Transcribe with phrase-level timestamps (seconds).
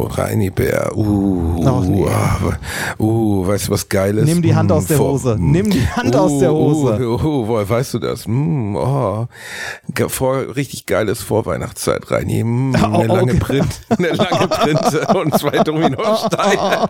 [0.00, 0.92] Oh, Reini Bär.
[0.96, 2.04] Uh, Ach, nee.
[2.98, 4.24] uh, uh, weißt du was Geiles?
[4.26, 5.36] Nimm die Hand Mm, aus der vor- Hose.
[5.36, 5.50] mm.
[5.50, 7.00] Nimm die Hand aus der Hose.
[7.00, 8.26] Uh, uh, woher weißt du das?
[8.28, 9.26] Mm, oh.
[10.06, 12.44] Vor, richtig geiles Vorweihnachtszeit, Reini.
[12.48, 13.40] Mm, Oh, eine lange okay.
[13.40, 16.88] Print, eine lange Printe und zwei Dominosteine.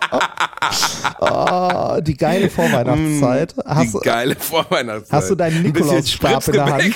[1.21, 3.55] Oh, die geile Vorweihnachtszeit.
[3.65, 5.13] Hast, die geile Vorweihnachtszeit.
[5.19, 6.95] hast du deinen Nikolausstab in der Hand?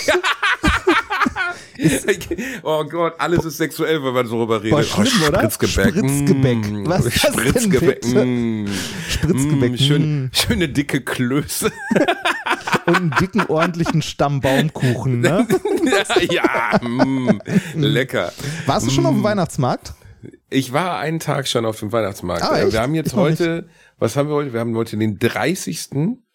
[2.63, 4.73] Oh Gott, alles ist sexuell, wenn man so darüber redet.
[4.73, 5.51] Boah, schlimm, oh, oder?
[5.51, 5.95] Spritzgebäck.
[5.95, 6.71] Spritzgebäck.
[6.71, 8.01] Mm, Was ist das denn Spritzgebäck.
[8.03, 8.25] bitte?
[8.25, 8.69] mm.
[9.09, 9.73] Spritzgebäck.
[9.73, 11.73] Mm, schön, schöne dicke Klöße.
[12.87, 15.47] Und einen dicken, ordentlichen Stammbaumkuchen, ne?
[16.31, 17.41] ja, ja mm,
[17.77, 18.33] lecker.
[18.67, 19.95] Warst du schon auf dem Weihnachtsmarkt?
[20.51, 22.43] Ich war einen Tag schon auf dem Weihnachtsmarkt.
[22.43, 23.69] Ah, wir haben jetzt heute,
[23.99, 24.53] was haben wir heute?
[24.53, 25.91] Wir haben heute den 30.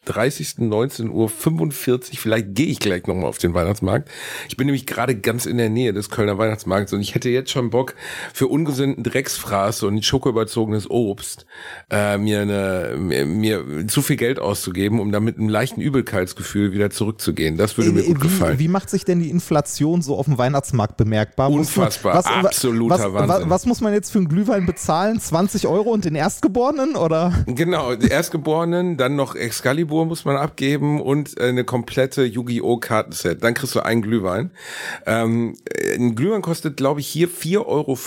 [0.07, 0.59] 30.
[0.59, 2.19] 19 Uhr 45.
[2.19, 4.09] Vielleicht gehe ich gleich nochmal auf den Weihnachtsmarkt.
[4.49, 7.51] Ich bin nämlich gerade ganz in der Nähe des Kölner Weihnachtsmarkts und ich hätte jetzt
[7.51, 7.95] schon Bock
[8.33, 11.45] für ungesunden Drecksfraß und schokoüberzogenes Obst
[11.91, 16.89] äh, mir, eine, mir, mir zu viel Geld auszugeben, um damit einem leichten Übelkeitsgefühl wieder
[16.89, 17.57] zurückzugehen.
[17.57, 18.55] Das würde mir gut gefallen.
[18.55, 21.49] Äh, Wie, wie macht sich denn die Inflation so auf dem Weihnachtsmarkt bemerkbar?
[21.49, 23.49] Man- Unfassbar, was, absoluter was, was, Wahnsinn.
[23.49, 25.19] was muss man jetzt für einen Glühwein bezahlen?
[25.19, 26.95] 20 Euro und den Erstgeborenen?
[26.95, 27.33] Oder?
[27.47, 32.77] Genau, die Erstgeborenen, dann noch Excalibur muss man abgeben und äh, eine komplette Yu-Gi-Oh!
[32.77, 33.43] Kartenset.
[33.43, 34.51] Dann kriegst du einen Glühwein.
[35.05, 37.97] Ähm, äh, ein Glühwein kostet, glaube ich, hier 4,50 Euro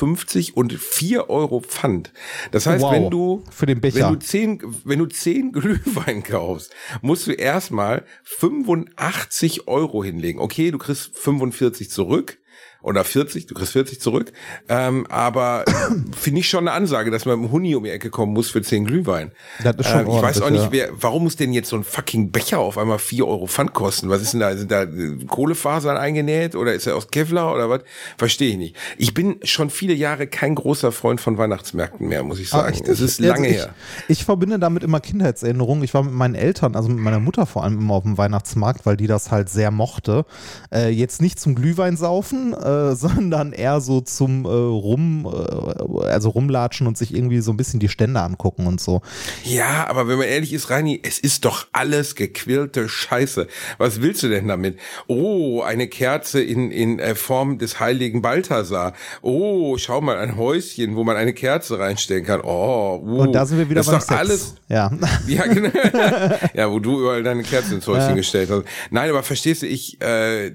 [0.60, 2.12] und 4 Euro Pfand.
[2.50, 4.06] Das heißt, Wow, wenn du für den Becher.
[4.06, 10.40] Wenn du zehn, wenn du zehn Glühwein kaufst, musst du erstmal 85 Euro hinlegen.
[10.40, 12.38] Okay, du kriegst 45 zurück.
[12.82, 14.32] Oder 40, du kriegst 40 zurück.
[14.68, 15.64] Ähm, aber
[16.16, 18.50] finde ich schon eine Ansage, dass man mit dem Huni um die Ecke kommen muss
[18.50, 19.32] für 10 Glühwein.
[19.62, 21.84] Das ist schon ähm, ich weiß auch nicht, wer, warum muss denn jetzt so ein
[21.84, 24.08] fucking Becher auf einmal 4 Euro Pfand kosten?
[24.08, 24.56] Was ist denn da?
[24.56, 27.82] Sind da äh, Kohlefasern eingenäht oder ist er aus Kevlar oder was?
[28.16, 28.76] Verstehe ich nicht.
[28.96, 32.74] Ich bin schon viele Jahre kein großer Freund von Weihnachtsmärkten mehr, muss ich sagen.
[32.78, 33.74] Ah, Es ist jetzt- lange ich, her.
[34.08, 35.84] Ich verbinde damit immer Kindheitserinnerungen.
[35.84, 38.86] Ich war mit meinen Eltern, also mit meiner Mutter vor allem immer auf dem Weihnachtsmarkt,
[38.86, 40.24] weil die das halt sehr mochte.
[40.72, 46.30] Äh, jetzt nicht zum Glühwein saufen, äh, sondern eher so zum äh, Rum, äh, also
[46.30, 49.02] rumlatschen und sich irgendwie so ein bisschen die Stände angucken und so.
[49.44, 53.46] Ja, aber wenn man ehrlich ist, Reini, es ist doch alles gequirlte Scheiße.
[53.78, 54.78] Was willst du denn damit?
[55.06, 58.94] Oh, eine Kerze in, in äh, Form des heiligen Balthasar.
[59.22, 62.40] Oh, schau mal, ein Häuschen, wo man eine Kerze reinstellen kann.
[62.42, 64.20] Oh, uh, Und da sind wir wieder das beim ist doch Sex.
[64.20, 64.54] alles.
[64.68, 64.90] Ja.
[65.26, 65.70] Ja, genau.
[66.54, 68.64] ja, wo du überall deine Kerzen ins Häuschen gestellt hast.
[68.90, 70.50] Nein, aber verstehst du, ich, äh,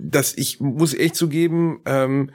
[0.00, 2.30] dass ich muss echt zugeben, ähm,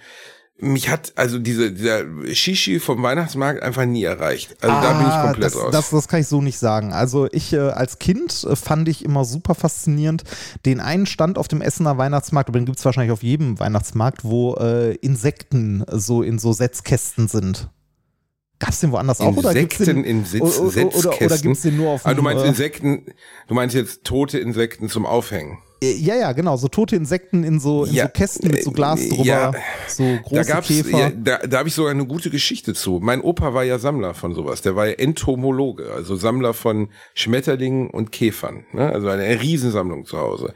[0.59, 2.03] mich hat also diese dieser
[2.33, 4.55] Shishi vom Weihnachtsmarkt einfach nie erreicht.
[4.61, 5.71] Also da bin ich Ah, komplett das, raus.
[5.71, 6.93] Das, das kann ich so nicht sagen.
[6.93, 10.23] Also ich äh, als Kind äh, fand ich immer super faszinierend
[10.65, 14.23] den einen Stand auf dem Essener Weihnachtsmarkt, aber den gibt es wahrscheinlich auf jedem Weihnachtsmarkt,
[14.23, 17.69] wo äh, Insekten so in so Setzkästen sind.
[18.59, 21.41] Gab's den woanders auch oder gibt's Insekten den, in Sitz, oder, oder Setzkästen.
[21.41, 23.05] gibt's den nur auf Ah, du dem, meinst äh, Insekten,
[23.47, 25.57] du meinst jetzt tote Insekten zum Aufhängen.
[25.91, 29.01] Ja, ja, genau, so tote Insekten in so, in Ja, so Kästen mit so Glas
[29.01, 29.51] äh, drüber, ja.
[29.87, 30.97] so Da große gab's, Käfer.
[30.97, 32.99] ja, da, da habe ich sogar eine gute Geschichte zu.
[33.01, 34.61] Mein Opa war ja Sammler von sowas.
[34.61, 38.65] Der war ja Entomologe, also Sammler von Schmetterlingen und Käfern.
[38.73, 38.89] Ne?
[38.89, 40.53] Also eine Riesensammlung zu Hause.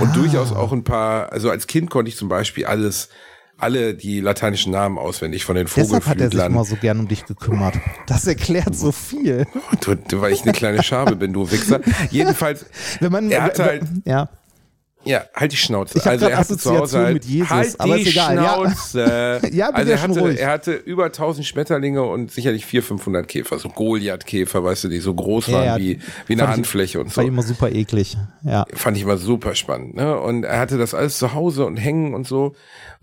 [0.00, 0.12] Und Ah.
[0.14, 3.08] durchaus auch ein paar, also als Kind konnte ich zum Beispiel alles,
[3.56, 6.06] alle die lateinischen Namen auswendig von den Deshalb hat er sich
[6.38, 6.52] Vogelflüglern.
[6.52, 7.74] immer so gern um dich gekümmert.
[8.06, 9.46] Das erklärt so viel.
[9.84, 11.80] Du, du, weil ich eine kleine Schabe bin, du Wichser.
[12.10, 12.66] Jedenfalls,
[13.00, 14.28] Wenn man, er hatte halt, ja.
[15.08, 15.96] Ja, halt die Schnauze.
[15.96, 18.54] Ich also er hatte zu Hause halt, mit Jesus, halt aber die ist egal, ja.
[18.54, 19.40] Schnauze.
[19.52, 20.38] Ja, bitte also er hatte, ruhig.
[20.40, 24.98] er hatte über 1000 Schmetterlinge und sicherlich 400, 500 Käfer, so Goliath-Käfer, weißt du, die
[24.98, 25.76] so groß Ja, waren ja.
[25.78, 27.22] wie, wie eine Fand ich- Handfläche und so.
[27.22, 28.16] immer super eklig.
[28.42, 28.66] Ja.
[28.74, 29.94] Fand ich immer super spannend.
[29.96, 30.18] Ne?
[30.20, 32.54] Und er hatte das alles zu Hause und hängen und so.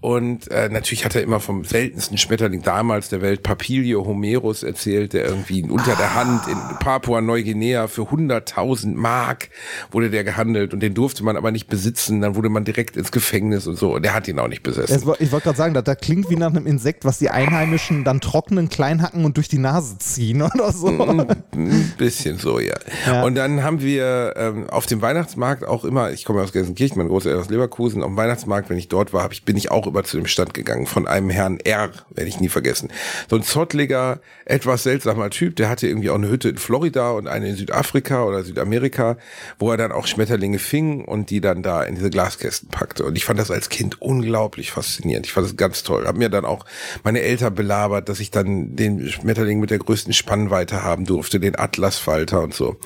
[0.01, 5.13] Und äh, natürlich hat er immer vom seltensten Schmetterling damals der Welt, Papilio homerus, erzählt,
[5.13, 9.49] der irgendwie unter der Hand in Papua-Neuguinea für 100.000 Mark
[9.91, 12.21] wurde der gehandelt und den durfte man aber nicht besitzen.
[12.21, 13.95] Dann wurde man direkt ins Gefängnis und so.
[13.95, 14.95] Und der hat ihn auch nicht besessen.
[14.95, 17.29] Es, war- ich wollte gerade sagen, das, das klingt wie nach einem Insekt, was die
[17.29, 20.87] Einheimischen dann trocknen, klein hacken und durch die Nase ziehen oder so.
[20.87, 22.75] Ein bisschen so, ja.
[23.07, 23.23] Ja.
[23.23, 27.07] Und dann haben wir ähm, auf dem Weihnachtsmarkt auch immer, ich komme aus Gelsenkirchen, mein
[27.07, 29.84] Großeltern aus Leverkusen, auf dem Weihnachtsmarkt, wenn ich dort war, hab ich, bin ich auch
[29.85, 32.89] auch immer zu dem Stand gegangen von einem Herrn R, werde ich nie vergessen.
[33.29, 37.27] So ein zottliger, etwas seltsamer Typ, der hatte irgendwie auch eine Hütte in Florida und
[37.27, 39.17] eine in Südafrika oder Südamerika,
[39.59, 43.05] wo er dann auch Schmetterlinge fing und die dann da in diese Glaskästen packte.
[43.05, 45.25] Und ich fand das als Kind unglaublich faszinierend.
[45.25, 46.05] Ich fand das ganz toll.
[46.07, 46.65] Hab mir dann auch
[47.03, 51.57] meine Eltern belabert, dass ich dann den Schmetterling mit der größten Spannweite haben durfte, den
[51.57, 52.77] Atlasfalter und so.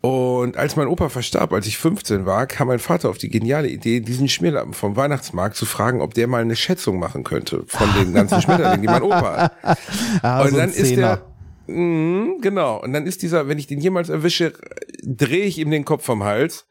[0.00, 3.68] Und als mein Opa verstarb, als ich 15 war, kam mein Vater auf die geniale
[3.68, 7.88] Idee, diesen Schmierlappen vom Weihnachtsmarkt zu fragen, ob der mal eine Schätzung machen könnte von
[7.98, 9.52] den ganzen Schmetterlingen, die mein Opa hat.
[10.22, 11.22] Ah, und so dann ist der,
[11.68, 12.80] Mhm, genau.
[12.82, 14.54] Und dann ist dieser, wenn ich den jemals erwische,
[15.02, 16.66] drehe ich ihm den Kopf vom Hals,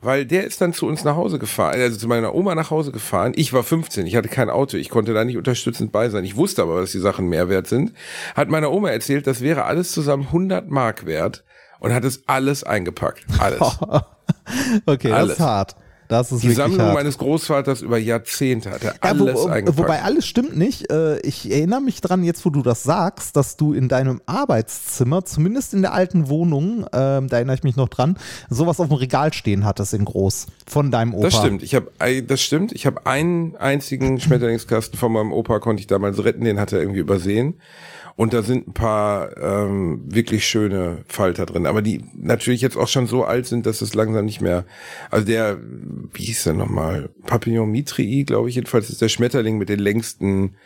[0.00, 2.90] weil der ist dann zu uns nach Hause gefahren, also zu meiner Oma nach Hause
[2.90, 3.32] gefahren.
[3.36, 6.24] Ich war 15, ich hatte kein Auto, ich konnte da nicht unterstützend bei sein.
[6.24, 7.92] Ich wusste aber, dass die Sachen mehr wert sind.
[8.34, 11.44] Hat meiner Oma erzählt, das wäre alles zusammen 100 Mark wert
[11.80, 13.24] und hat es alles eingepackt.
[13.38, 13.60] Alles.
[14.86, 15.32] okay, das Alles.
[15.34, 15.76] ist hart.
[16.08, 16.94] Das ist Die Sammlung hart.
[16.94, 19.78] meines Großvaters über Jahrzehnte hat er Ja, wo, alles eingepackt.
[19.78, 20.90] wobei alles stimmt nicht.
[20.90, 25.24] Äh, Ich erinnere mich dran, jetzt wo du das sagst, dass du in deinem Arbeitszimmer,
[25.24, 28.18] zumindest in der alten Wohnung, ähm, da erinnere ich mich noch dran,
[28.48, 31.26] sowas auf dem Regal stehen hattest in groß von deinem Opa.
[31.28, 31.62] Das stimmt.
[31.62, 31.92] Ich habe,
[32.26, 32.72] das stimmt.
[32.72, 36.42] Ich habe einen einzigen Schmetterlingskasten von meinem Opa konnte ich damals retten.
[36.44, 37.60] Den hat er irgendwie übersehen.
[38.20, 42.86] Und da sind ein paar ähm, wirklich schöne Falter drin, aber die natürlich jetzt auch
[42.86, 44.66] schon so alt sind, dass es langsam nicht mehr.
[45.10, 45.56] Also der,
[46.12, 47.08] wie hieß der nochmal?
[47.24, 50.56] Papillon mitrii, glaube ich jedenfalls, ist der Schmetterling mit den längsten.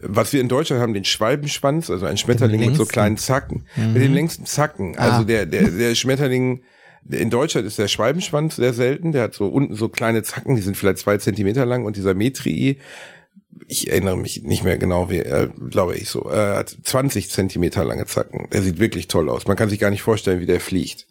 [0.00, 4.00] Was wir in Deutschland haben, den Schwalbenschwanz, also ein Schmetterling mit so kleinen Zacken, mit
[4.00, 4.96] den längsten Zacken.
[4.96, 5.24] Also Ah.
[5.24, 6.62] der der der Schmetterling
[7.10, 9.12] in Deutschland ist der Schwalbenschwanz sehr selten.
[9.12, 11.84] Der hat so unten so kleine Zacken, die sind vielleicht zwei Zentimeter lang.
[11.84, 12.78] Und dieser Metrii,
[13.68, 17.84] ich erinnere mich nicht mehr genau, wie, äh, glaube ich so, äh, hat 20 Zentimeter
[17.84, 18.48] lange Zacken.
[18.52, 19.46] Der sieht wirklich toll aus.
[19.46, 21.06] Man kann sich gar nicht vorstellen, wie der fliegt.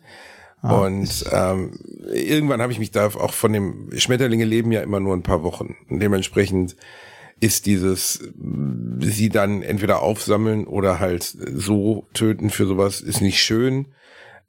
[0.61, 1.77] und ähm,
[2.11, 5.43] irgendwann habe ich mich da auch von dem Schmetterlinge leben ja immer nur ein paar
[5.43, 5.75] Wochen.
[5.89, 6.75] Und dementsprechend
[7.39, 8.23] ist dieses
[8.99, 13.87] sie dann entweder aufsammeln oder halt so töten für sowas ist nicht schön.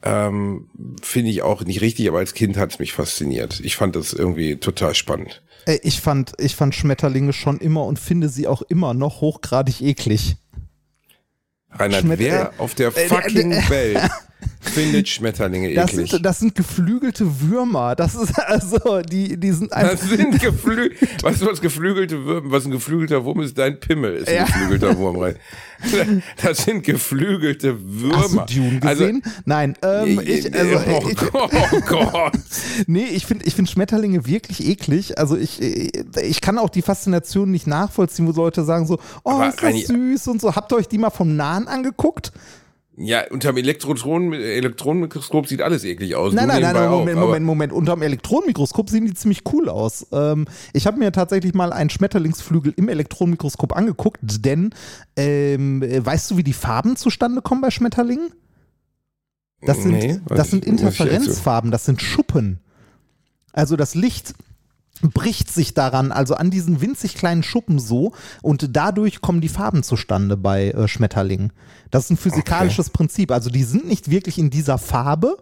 [0.02, 0.68] Ähm,
[1.02, 3.60] Finde ich auch nicht richtig, aber als Kind hat es mich fasziniert.
[3.60, 5.42] Ich fand das irgendwie total spannend.
[5.66, 9.80] Äh, Ich fand, ich fand Schmetterlinge schon immer und finde sie auch immer noch hochgradig
[9.82, 10.36] eklig.
[11.70, 14.00] Reinhard, Schmet- wer auf der fucking Welt
[14.60, 16.10] findet Schmetterlinge Das eklig?
[16.10, 17.94] sind, das sind geflügelte Würmer.
[17.94, 19.92] Das ist also, die, die sind einfach.
[19.92, 20.90] Das sind geflü
[21.22, 23.56] weißt du, was geflügelte Würmer, was ein geflügelter Wurm ist?
[23.56, 24.44] Dein Pimmel ist ein Ja.
[24.44, 25.36] geflügelter Wurm rein.
[26.42, 28.16] Das sind geflügelte Würmer.
[28.16, 29.22] Hast du Dune gesehen?
[29.44, 32.32] Nein, ähm, ich, also, oh, ich, Gott, oh Gott.
[32.86, 35.18] nee, ich finde ich find Schmetterlinge wirklich eklig.
[35.18, 39.48] Also ich, ich kann auch die Faszination nicht nachvollziehen, wo Leute sagen so, oh, Aber
[39.48, 40.54] ist das süß und so.
[40.54, 42.32] Habt ihr euch die mal vom Nahen angeguckt?
[42.98, 46.32] Ja, unterm Elektron Elektronenmikroskop sieht alles eklig aus.
[46.32, 47.72] Nein, nein, nein, nein, Moment, aber- Moment, Moment.
[47.74, 50.06] Unterm Elektronenmikroskop sehen die ziemlich cool aus.
[50.12, 54.70] Ähm, ich habe mir tatsächlich mal einen Schmetterlingsflügel im Elektronenmikroskop angeguckt, denn
[55.16, 58.30] ähm, äh, weißt du, wie die Farben zustande kommen bei Schmetterlingen?
[59.60, 62.60] Das sind, Nee, das sind Interferenzfarben, das sind Schuppen.
[63.52, 64.34] Also das Licht
[65.02, 68.12] bricht sich daran, also an diesen winzig kleinen Schuppen so
[68.42, 71.52] und dadurch kommen die Farben zustande bei äh, Schmetterlingen.
[71.90, 73.30] Das ist ein physikalisches Prinzip.
[73.30, 75.36] Also die sind nicht wirklich in dieser Farbe,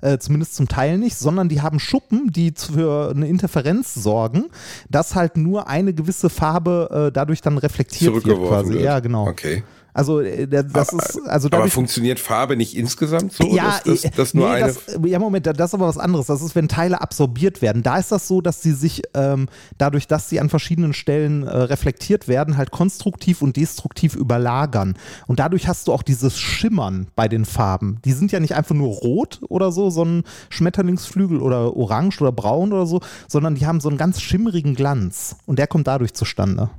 [0.00, 4.46] äh, zumindest zum Teil nicht, sondern die haben Schuppen, die für eine Interferenz sorgen,
[4.90, 8.74] dass halt nur eine gewisse Farbe äh, dadurch dann reflektiert wird quasi.
[8.74, 8.82] wird.
[8.82, 9.28] Ja, genau.
[9.28, 9.62] Okay.
[9.94, 13.46] Also äh, das ist also Aber funktioniert Farbe nicht insgesamt so?
[13.54, 14.66] ja, dass, dass, äh, dass nur nee, eine.
[14.66, 16.26] das, ja, Moment, das ist aber was anderes.
[16.26, 17.84] Das ist, wenn Teile absorbiert werden.
[17.84, 21.56] Da ist das so, dass sie sich ähm, dadurch, dass sie an verschiedenen Stellen äh,
[21.56, 24.96] reflektiert werden, halt konstruktiv und destruktiv überlagern.
[25.28, 28.00] Und dadurch hast du auch dieses Schimmern bei den Farben.
[28.04, 32.32] Die sind ja nicht einfach nur rot oder so, so ein Schmetterlingsflügel oder orange oder
[32.32, 35.36] braun oder so, sondern die haben so einen ganz schimmerigen Glanz.
[35.46, 36.70] Und der kommt dadurch zustande.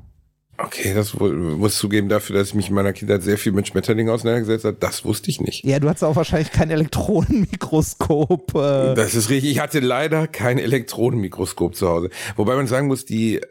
[0.57, 4.13] Okay, das muss zugeben dafür, dass ich mich in meiner Kindheit sehr viel mit Schmetterlingen
[4.13, 4.77] auseinandergesetzt habe.
[4.79, 5.65] Das wusste ich nicht.
[5.65, 8.55] Ja, du hast auch wahrscheinlich kein Elektronenmikroskop.
[8.55, 9.51] Äh, Das ist richtig.
[9.51, 12.09] Ich hatte leider kein Elektronenmikroskop zu Hause.
[12.35, 13.43] Wobei man sagen muss, die, äh,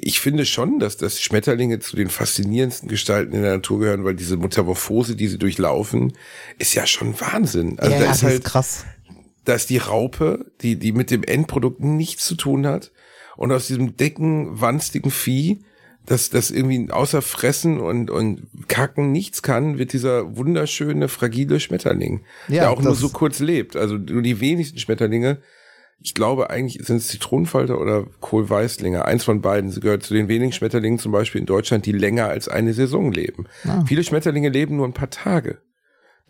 [0.00, 4.14] ich finde schon, dass das Schmetterlinge zu den faszinierendsten Gestalten in der Natur gehören, weil
[4.14, 6.12] diese Metamorphose, die sie durchlaufen,
[6.58, 7.78] ist ja schon Wahnsinn.
[7.78, 8.84] Also ja, da ja, ist das halt, ist krass.
[9.44, 12.92] da ist die Raupe, die, die mit dem Endprodukt nichts zu tun hat.
[13.36, 15.64] Und aus diesem dicken, wanstigen Vieh,
[16.06, 22.24] das, das irgendwie außer Fressen und, und Kacken nichts kann, wird dieser wunderschöne, fragile Schmetterling,
[22.48, 23.76] Ja, der auch nur so kurz lebt.
[23.76, 25.38] Also nur die wenigsten Schmetterlinge,
[26.00, 29.04] ich glaube eigentlich sind es Zitronenfalter oder Kohlweißlinge.
[29.06, 29.70] Eins von beiden.
[29.70, 33.10] Sie gehört zu den wenigen Schmetterlingen zum Beispiel in Deutschland, die länger als eine Saison
[33.10, 33.46] leben.
[33.66, 33.84] Ah.
[33.86, 35.58] Viele Schmetterlinge leben nur ein paar Tage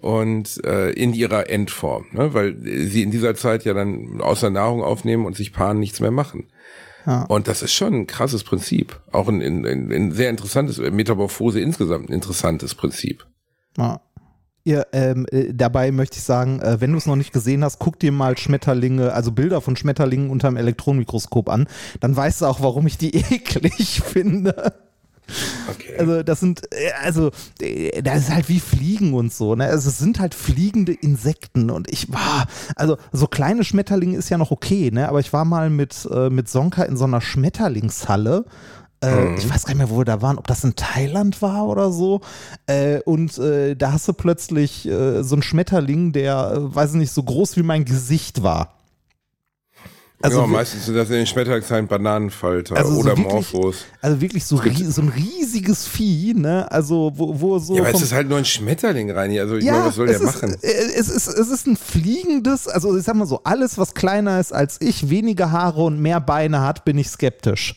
[0.00, 2.34] und äh, in ihrer Endform, ne?
[2.34, 6.10] weil sie in dieser Zeit ja dann außer Nahrung aufnehmen und sich paaren nichts mehr
[6.10, 6.48] machen.
[7.06, 7.24] Ja.
[7.24, 9.00] Und das ist schon ein krasses Prinzip.
[9.12, 13.26] Auch ein, ein, ein, sehr interessantes, Metamorphose insgesamt ein interessantes Prinzip.
[13.76, 14.00] Ja.
[14.66, 17.78] Ja, ähm, äh, dabei möchte ich sagen, äh, wenn du es noch nicht gesehen hast,
[17.78, 21.68] guck dir mal Schmetterlinge, also Bilder von Schmetterlingen unter dem Elektronenmikroskop an.
[22.00, 24.72] Dann weißt du auch, warum ich die eklig finde.
[25.70, 25.96] Okay.
[25.98, 29.54] Also das sind, äh, also äh, das ist halt wie Fliegen und so.
[29.54, 29.64] Ne?
[29.64, 34.38] Also es sind halt fliegende Insekten und ich war, also so kleine Schmetterlinge ist ja
[34.38, 35.08] noch okay, ne?
[35.08, 38.44] Aber ich war mal mit äh, mit Sonka in so einer Schmetterlingshalle.
[39.02, 41.66] Äh, Ich weiß gar nicht mehr, wo wir da waren, ob das in Thailand war
[41.66, 42.20] oder so.
[43.04, 47.62] Und da hast du plötzlich so einen Schmetterling, der, weiß ich nicht, so groß wie
[47.62, 48.74] mein Gesicht war.
[50.24, 53.84] Also, ja, meistens sind das in den Schmetterlingszeilen Bananenfalter Also so oder wirklich- Morphos.
[54.00, 56.70] also wirklich so, so ein riesiges Vieh, ne?
[56.72, 59.38] Also wo, wo so Ja, aber es ist halt nur ein Schmetterling, Reini.
[59.40, 60.56] Also ich meine, was soll der ist, machen?
[60.62, 60.66] äh,
[60.96, 64.52] Es ist, es ist ein fliegendes, also ich sag mal so, alles, was kleiner ist
[64.52, 67.76] als ich, weniger Haare und mehr Beine hat, bin ich skeptisch.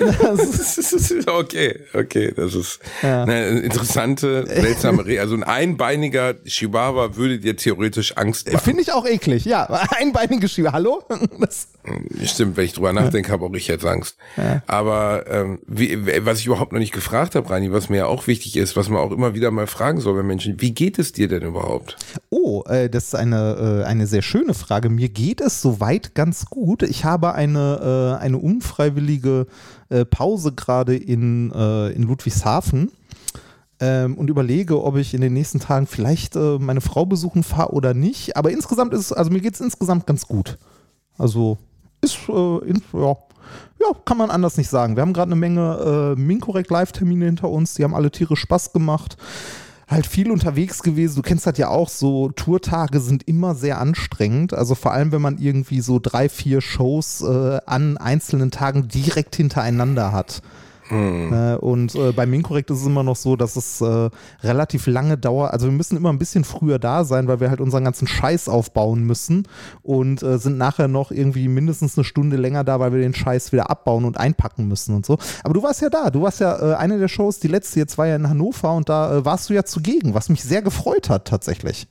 [0.00, 3.24] Das ist, okay, okay, das ist Ja.
[3.24, 8.64] eine interessante, seltsame Re Also ein einbeiniger Chihuahua würde dir theoretisch Angst machen.
[8.64, 9.64] Finde ich auch eklig, ja.
[9.98, 11.02] Einbeinige Schiebe, hallo?
[11.38, 11.68] Das,
[12.24, 14.16] Stimmt, wenn ich drüber nachdenke, habe auch ich jetzt Angst.
[14.66, 18.26] Aber ähm, wie, was ich überhaupt noch nicht gefragt habe, Reini, was mir ja auch
[18.26, 21.12] wichtig ist, was man auch immer wieder mal fragen soll bei Menschen, wie geht es
[21.12, 21.96] dir denn überhaupt?
[22.30, 24.88] oh, äh, das ist eine, äh, eine sehr schöne Frage.
[24.88, 26.82] Mir geht es soweit ganz gut.
[26.82, 29.46] Ich habe eine, äh, eine unfreiwillige
[29.90, 32.90] äh, Pause gerade in, äh, in Ludwigshafen.
[33.80, 37.72] ähm, und überlege, ob ich in den nächsten Tagen vielleicht äh, meine Frau besuchen fahre
[37.72, 38.36] oder nicht.
[38.36, 40.58] Aber insgesamt ist also mir geht es insgesamt ganz gut.
[41.18, 41.58] Also
[42.02, 43.16] ist, äh, in, ja,
[43.80, 44.96] ja, kann man anders nicht sagen.
[44.96, 48.72] Wir haben gerade eine Menge äh, Minkorrekt Live-Termine hinter uns, die haben alle Tiere Spaß
[48.72, 49.16] gemacht.
[49.90, 51.16] Halt viel unterwegs gewesen.
[51.16, 54.54] Du kennst das ja auch, so Tourtage sind immer sehr anstrengend.
[54.54, 59.34] Also vor allem, wenn man irgendwie so drei, vier Shows äh, an einzelnen Tagen direkt
[59.34, 60.42] hintereinander hat.
[60.90, 64.10] Äh, und äh, bei Minkorrekt ist es immer noch so, dass es äh,
[64.42, 65.52] relativ lange dauert.
[65.52, 68.48] Also wir müssen immer ein bisschen früher da sein, weil wir halt unseren ganzen Scheiß
[68.48, 69.46] aufbauen müssen
[69.82, 73.52] und äh, sind nachher noch irgendwie mindestens eine Stunde länger da, weil wir den Scheiß
[73.52, 75.18] wieder abbauen und einpacken müssen und so.
[75.44, 76.10] Aber du warst ja da.
[76.10, 78.88] Du warst ja äh, eine der Shows, die letzte jetzt war ja in Hannover und
[78.88, 81.86] da äh, warst du ja zugegen, was mich sehr gefreut hat tatsächlich.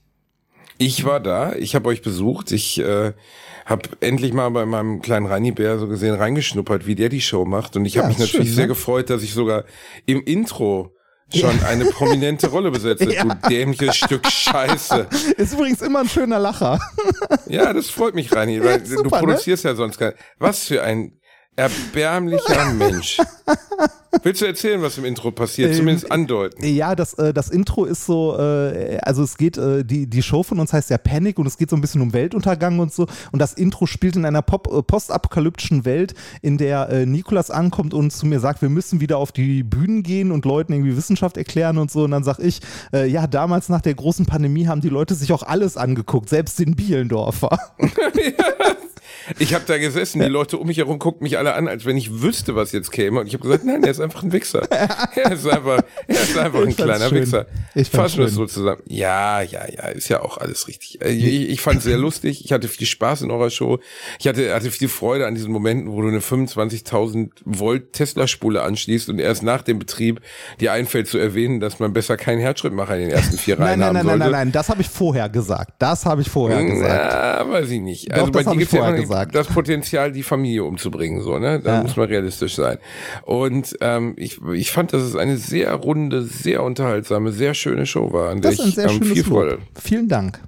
[0.81, 3.11] Ich war da, ich habe euch besucht, ich äh,
[3.69, 7.75] habe endlich mal bei meinem kleinen Reini-Bär so gesehen reingeschnuppert, wie der die Show macht.
[7.75, 8.69] Und ich Ja, habe mich natürlich schön, sehr ne?
[8.69, 9.65] gefreut, dass ich sogar
[10.05, 10.95] im Intro
[11.33, 13.05] schon eine prominente Rolle besetze.
[13.13, 13.23] Ja.
[13.23, 15.07] Du dämliches Stück Scheiße.
[15.37, 16.79] Ist übrigens immer ein schöner Lacher.
[17.47, 19.09] Ja, das freut mich, Reini, weil super, du ne?
[19.09, 20.13] produzierst ja sonst kein.
[20.37, 21.19] Was für ein
[21.55, 23.17] erbärmlicher Mensch.
[24.23, 25.71] Willst du erzählen, was im Intro passiert?
[25.71, 26.65] Ähm, Zumindest andeuten.
[26.65, 30.41] Ja, das, äh, das Intro ist so, äh, also es geht, äh, die, die Show
[30.41, 33.05] von uns heißt ja Panic und es geht so ein bisschen um Weltuntergang und so.
[33.31, 38.39] Und das Intro spielt in einer postapokalyptischen Welt, in der Nikolas ankommt und zu mir
[38.39, 42.03] sagt, wir müssen wieder auf die Bühnen gehen und Leuten irgendwie Wissenschaft erklären und so.
[42.03, 42.61] Und dann sag ich,
[42.91, 46.75] ja, damals nach der großen Pandemie haben die Leute sich auch alles angeguckt, selbst den
[46.75, 47.57] Bielendorfer.
[49.37, 51.97] Ich habe da gesessen, die Leute um mich herum guckten mich alle an, als wenn
[51.97, 53.19] ich wüsste, was jetzt käme.
[53.19, 54.67] Und ich habe gesagt, nein, er ist einfach ein Wichser.
[55.15, 57.21] Er ist einfach, er ist einfach ein kleiner schön.
[57.21, 57.45] Wichser.
[57.75, 58.27] Ich es schön.
[58.29, 58.81] so zusammen.
[58.87, 61.01] Ja, ja, ja, ist ja auch alles richtig.
[61.01, 62.43] Äh, Ich, ich fand es sehr lustig.
[62.45, 63.79] Ich hatte viel Spaß in eurer Show.
[64.19, 69.09] Ich hatte, hatte viel Freude an diesen Momenten, wo du eine 25.000 Volt Tesla-Spule anschließt
[69.09, 70.21] und erst nach dem Betrieb
[70.59, 73.79] dir einfällt zu erwähnen, dass man besser keinen Herzschrittmacher in den ersten vier Reihen Nein,
[73.79, 74.31] nein, haben nein, nein, sollte.
[74.31, 75.73] nein, nein, das habe ich vorher gesagt.
[75.79, 77.13] Das habe ich vorher gesagt.
[77.13, 78.11] Ja, weiß ich nicht.
[78.11, 79.35] Doch, also bei das dir gibt ja immer gesagt.
[79.35, 81.59] das Potenzial, die Familie umzubringen, so, ne?
[81.59, 81.81] Da Ja.
[81.83, 82.77] muss man realistisch sein.
[83.23, 88.11] Und ähm, ich, ich fand, dass es eine sehr runde, sehr unterhaltsame, sehr schöne Show
[88.13, 89.59] war, an Das ist ein ich sehr ähm, schönes viel Freude.
[89.81, 90.39] Vielen Dank.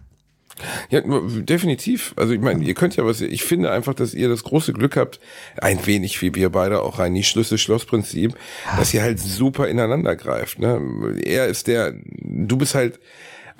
[0.89, 2.13] Ja, definitiv.
[2.17, 4.95] Also ich meine, ihr könnt ja was, ich finde einfach, dass ihr das große Glück
[4.95, 5.19] habt,
[5.57, 8.35] ein wenig wie wir beide, auch ein Schlüssel-Schloss-Prinzip,
[8.77, 10.59] dass ihr halt super ineinander greift.
[10.59, 11.15] Ne?
[11.23, 12.99] Er ist der, du bist halt,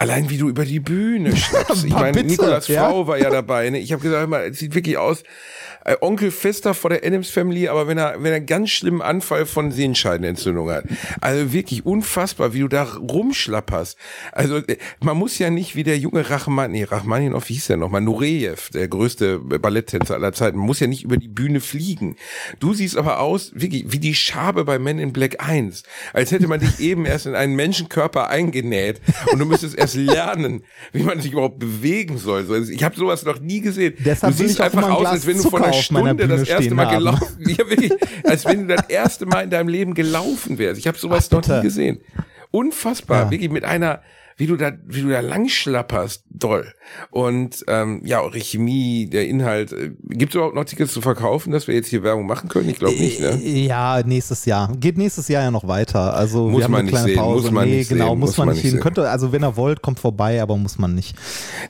[0.02, 1.86] allein wie du über die Bühne schnappst.
[1.86, 2.90] Ich meine, Nikolas ja.
[2.90, 3.70] Frau war ja dabei.
[3.70, 3.78] Ne?
[3.78, 5.22] Ich habe gesagt, mal, es sieht wirklich aus,
[5.86, 9.02] äh, Onkel Fester vor der Adams Family, aber wenn er, wenn er einen ganz schlimmen
[9.02, 10.86] Anfall von Sehenscheidenentzündung hat.
[11.22, 13.98] Also wirklich unfassbar, wie du da rumschlapperst.
[14.32, 17.78] Also äh, man muss ja nicht wie der junge Rachman, nee, Rachmaninov, wie hieß der
[17.78, 22.16] nochmal, Nureyev, der größte Balletttänzer aller Zeiten, man muss ja nicht über die Bühne fliegen.
[22.60, 25.84] Du siehst aber aus, wirklich, wie die Schabe bei Men in Black 1.
[26.14, 29.00] Als hätte man dich eben erst in einen Menschenkörper eingenäht
[29.32, 32.46] und du müsstest erst lernen, wie man sich überhaupt bewegen soll.
[32.46, 33.94] So, Ich habe sowas noch nie gesehen.
[34.00, 36.74] Deshalb du siehst einfach ein aus, als wenn du Zucker vor einer Stunde das erste
[36.74, 36.98] Mal haben.
[36.98, 37.94] gelaufen, ja wirklich,
[38.24, 40.80] als wenn du das erste Mal in deinem Leben gelaufen wärst.
[40.80, 42.00] Ich habe sowas Ach, noch nie gesehen.
[42.52, 43.32] Unfassbar, Ja.
[43.32, 44.02] wirklich mit einer
[44.42, 46.74] wie du da, wie du da lang schlapperst, doll.
[47.12, 49.72] Und ähm, ja, eure Chemie, der Inhalt.
[49.72, 52.68] Äh, Gibt es überhaupt noch Tickets zu verkaufen, dass wir jetzt hier Werbung machen können?
[52.68, 53.40] Ich glaube nicht, ne?
[53.40, 54.76] Äh, Ja, nächstes Jahr.
[54.80, 56.16] Geht nächstes Jahr ja noch weiter.
[56.16, 57.44] Also Muss wir haben man eine nicht kleine sehen, Pause.
[57.44, 58.72] muss man nee, nicht genau, sehen, muss man nicht hin.
[58.72, 58.80] sehen.
[58.80, 61.16] Könnte, also wenn ihr wollt, kommt vorbei, aber muss man nicht.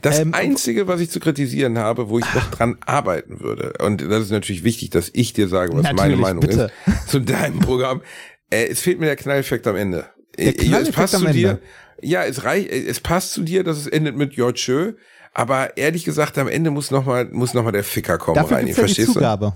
[0.02, 4.02] Das Ähm, Einzige, was ich zu kritisieren habe, wo ich noch dran arbeiten würde, und
[4.02, 6.72] das ist natürlich wichtig, dass ich dir sage, was meine Meinung bitte.
[6.86, 8.02] ist, zu deinem Programm.
[8.50, 10.06] Äh, es fehlt mir der Knalleffekt am Ende.
[10.42, 11.60] Der Äh, Knalleffekt es passt zu dir.
[12.02, 14.94] Ja, es reicht, es passt zu dir, dass es endet mit Ja, tschö.
[15.34, 18.58] Aber ehrlich gesagt, am Ende muss noch mal, muss noch mal der Ficker kommen Dafür
[18.58, 18.66] rein.
[18.66, 19.14] gibt's ja die verstehst du?
[19.14, 19.54] Zugabe.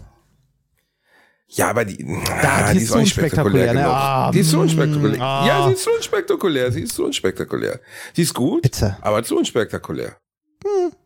[1.47, 1.97] Ja, aber die,
[2.41, 3.85] Da, ah, die ist so unspektakulär, ne?
[3.87, 5.17] Ah, die ist so unspektakulär.
[5.17, 5.67] mm, Ja, ah.
[5.67, 6.71] sie ist so unspektakulär.
[6.71, 7.79] Sie ist so unspektakulär.
[8.13, 8.97] Sie ist gut, Bitte.
[9.01, 10.17] aber zu unspektakulär.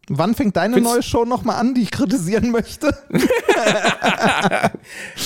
[0.10, 2.98] Wann fängt deine Findest- neue Show nochmal an, die ich kritisieren möchte?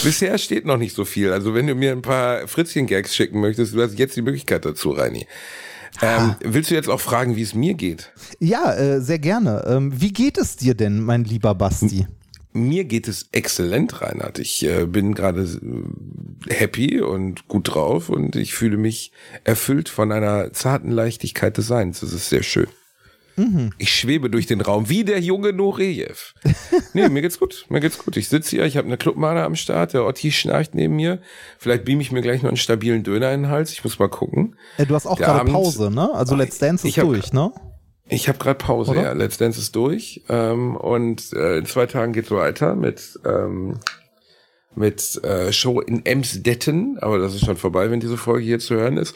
[0.03, 1.31] Bisher steht noch nicht so viel.
[1.31, 4.91] Also wenn du mir ein paar Fritzchen-Gags schicken möchtest, du hast jetzt die Möglichkeit dazu,
[4.91, 5.27] Reini.
[6.01, 8.11] Ähm, willst du jetzt auch fragen, wie es mir geht?
[8.39, 9.63] Ja, äh, sehr gerne.
[9.67, 12.07] Ähm, wie geht es dir denn, mein lieber Basti?
[12.51, 14.37] Mir geht es exzellent, Reinhard.
[14.39, 19.11] Ich äh, bin gerade äh, happy und gut drauf und ich fühle mich
[19.43, 21.99] erfüllt von einer zarten Leichtigkeit des Seins.
[22.01, 22.67] Das ist sehr schön.
[23.79, 26.33] Ich schwebe durch den Raum wie der junge Nureyev.
[26.93, 27.65] Nee, mir geht's gut.
[27.69, 28.15] Mir geht's gut.
[28.17, 31.19] Ich sitze hier, ich habe eine Clubmade am Start, der Otti schnarcht neben mir.
[31.57, 33.71] Vielleicht beam ich mir gleich noch einen stabilen Döner in den Hals.
[33.71, 34.55] Ich muss mal gucken.
[34.77, 36.11] Äh, du hast auch gerade Pause, ne?
[36.13, 37.51] Also Let's Dance ist Ich hab- durch, ne?
[38.09, 39.01] Ich habe gerade Pause, Oder?
[39.03, 39.13] ja.
[39.13, 40.21] Let's Dance ist durch.
[40.29, 43.79] Ähm, und äh, in zwei Tagen geht's weiter mit, ähm,
[44.75, 48.75] mit äh, Show in Emsdetten, aber das ist schon vorbei, wenn diese Folge hier zu
[48.75, 49.15] hören ist.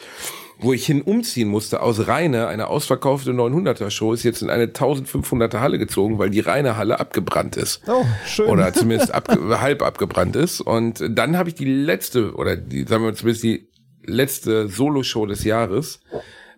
[0.60, 4.66] Wo ich hin umziehen musste aus Rheine, eine ausverkaufte 900er Show, ist jetzt in eine
[4.66, 7.82] 1500er Halle gezogen, weil die Rheine Halle abgebrannt ist.
[7.86, 8.48] Oh, schön.
[8.48, 10.60] Oder zumindest abge halb abgebrannt ist.
[10.60, 13.68] Und dann habe ich die letzte, oder die, sagen wir zumindest die
[14.04, 16.00] letzte Solo-Show des Jahres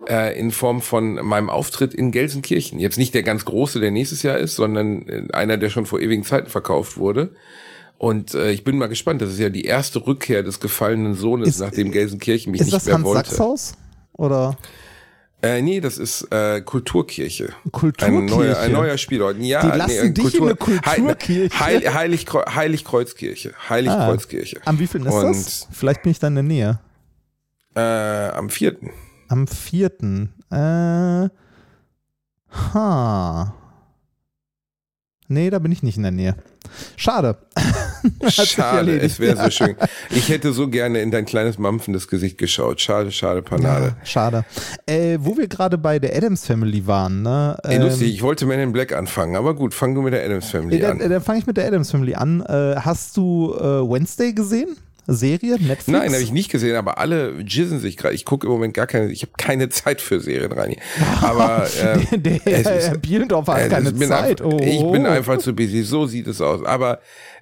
[0.09, 2.79] äh, in Form von meinem Auftritt in Gelsenkirchen.
[2.79, 6.01] Jetzt nicht der ganz große, der nächstes Jahr ist, sondern äh, einer, der schon vor
[6.01, 7.35] ewigen Zeiten verkauft wurde.
[7.99, 9.21] Und äh, ich bin mal gespannt.
[9.21, 12.77] Das ist ja die erste Rückkehr des gefallenen Sohnes, Ist- nachdem Gelsenkirchen mich ist nicht
[12.77, 13.29] das mehr Hans wollte.
[13.29, 13.73] Sachs Haus?
[14.21, 14.57] Oder
[15.43, 17.55] Äh, nee, das ist äh, Kulturkirche.
[17.73, 18.05] Kulturkirche?
[18.21, 19.39] Ein neuer, ein neuer Spielort.
[19.39, 21.59] Ja, Die lassen dich in eine Kulturkirche?
[21.59, 23.55] Heil, Heil, Heiligkreu Heiligkreuzkirche.
[23.71, 24.61] Heiligkreuzkirche.
[24.67, 25.69] am wievielten ist Und das?
[25.73, 26.79] Vielleicht bin ich da in der Nähe.
[27.75, 28.91] Äh, am vierten.
[29.29, 30.35] Am vierten.
[30.51, 31.31] Äh.
[32.75, 33.55] Ha.
[35.29, 36.35] Nee, da bin ich nicht in der Nähe.
[36.97, 37.37] Schade.
[38.29, 39.77] Schade, es wäre so schön.
[40.11, 42.81] Ich hätte so gerne in dein kleines mampfendes Gesicht geschaut.
[42.81, 43.97] Schade, schade, Panade.
[43.99, 44.45] Ja, schade.
[44.87, 47.57] Äh, wo wir gerade bei der Adams Family waren, ne?
[47.65, 50.25] Ey, ähm, lustig, ich wollte Men in Black anfangen, aber gut, fang du mit der
[50.25, 51.11] Adams Family Äh, dann an.
[51.11, 52.41] dann fange ich mit der Adams Family an.
[52.43, 54.77] Äh, hast du äh, Wednesday gesehen?
[55.15, 55.53] Serie?
[55.55, 55.89] Netflix?
[55.89, 58.15] Nein, habe ich nicht gesehen, aber alle jizzen sich gerade.
[58.15, 60.77] Ich gucke im Moment gar keine, ich habe keine Zeit für Serien, Reini.
[61.23, 64.41] Aber äh, der Herr Bielendorf hat äh, keine ich bin Zeit.
[64.41, 64.61] Einfach, oh.
[64.63, 66.65] Ich bin einfach zu busy, so sieht es aus.
[66.65, 67.01] Aber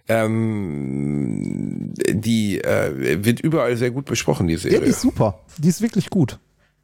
[0.09, 4.81] ähm, die äh, wird überall sehr gut besprochen, die Ja, Serie.
[4.81, 5.40] die ist super.
[5.59, 6.38] Die ist wirklich gut.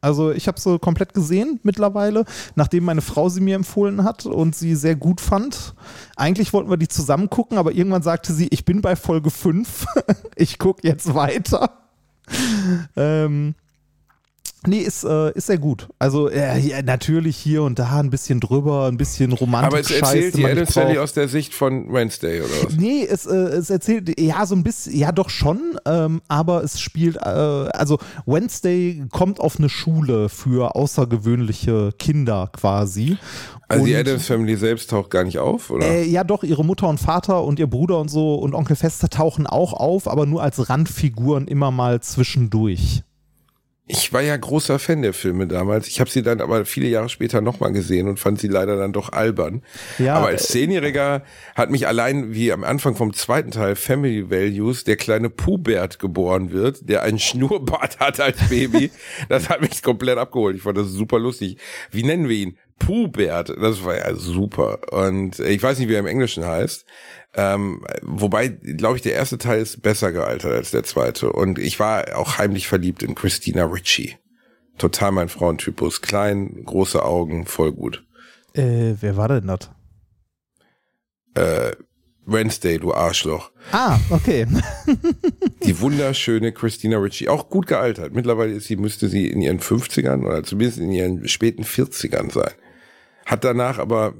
[0.05, 4.55] Also ich habe sie komplett gesehen mittlerweile, nachdem meine Frau sie mir empfohlen hat und
[4.55, 5.73] sie sehr gut fand.
[6.15, 9.87] Eigentlich wollten wir die zusammen gucken, aber irgendwann sagte sie, ich bin bei Folge 5,
[10.35, 11.71] ich gucke jetzt weiter.
[12.95, 13.55] Ähm,
[14.67, 15.87] nee, ist, äh, ist sehr gut.
[15.99, 19.67] Also äh, ja, natürlich hier und da ein bisschen drüber, ein bisschen romantisch.
[19.67, 22.75] aber es erzählt die Adams Family aus der Sicht von Wednesday, oder was?
[22.75, 26.79] Nee, es, äh, es erzählt, ja, so ein bisschen, ja, doch schon, ähm, aber es
[26.79, 33.17] spielt, äh, also Wednesday kommt auf eine Schule für außergewöhnliche Kinder quasi.
[33.67, 35.87] Also die Und, Adams Family selbst taucht gar nicht auf, oder?
[35.87, 39.09] Äh, ja, doch, ihre Mutter und Vater und ihr Bruder und so und Onkel Fester
[39.09, 43.03] tauchen auch auf, aber nur als Randfiguren immer mal zwischendurch.
[43.87, 45.87] Ich war ja großer Fan der Filme damals.
[45.87, 48.93] Ich habe sie dann aber viele Jahre später nochmal gesehen und fand sie leider dann
[48.93, 49.61] doch albern.
[49.99, 54.85] Ja, aber als Zehnjähriger hat mich allein, wie am Anfang vom zweiten Teil Family Values,
[54.85, 58.89] der kleine Pubert geboren wird, der einen Schnurrbart hat als Baby.
[59.29, 60.55] das hat mich komplett abgeholt.
[60.55, 61.57] Ich fand das super lustig.
[61.91, 62.57] Wie nennen wir ihn?
[62.79, 63.49] Pubert.
[63.49, 64.79] Das war ja super.
[64.91, 66.85] Und ich weiß nicht, wie er im Englischen heißt.
[67.33, 71.31] Ähm, wobei, glaube ich, der erste Teil ist besser gealtert als der zweite.
[71.31, 74.15] Und ich war auch heimlich verliebt in Christina Ritchie.
[74.77, 76.01] Total mein Frauentypus.
[76.01, 78.05] Klein, große Augen, voll gut.
[78.53, 79.69] Äh, wer war denn das?
[81.33, 81.75] Äh,
[82.25, 83.51] Wednesday, du Arschloch.
[83.71, 84.47] Ah, okay.
[85.65, 87.29] Die wunderschöne Christina Ritchie.
[87.29, 88.13] Auch gut gealtert.
[88.13, 92.51] Mittlerweile ist sie, müsste sie in ihren 50ern oder zumindest in ihren späten 40ern sein.
[93.25, 94.13] Hat danach aber,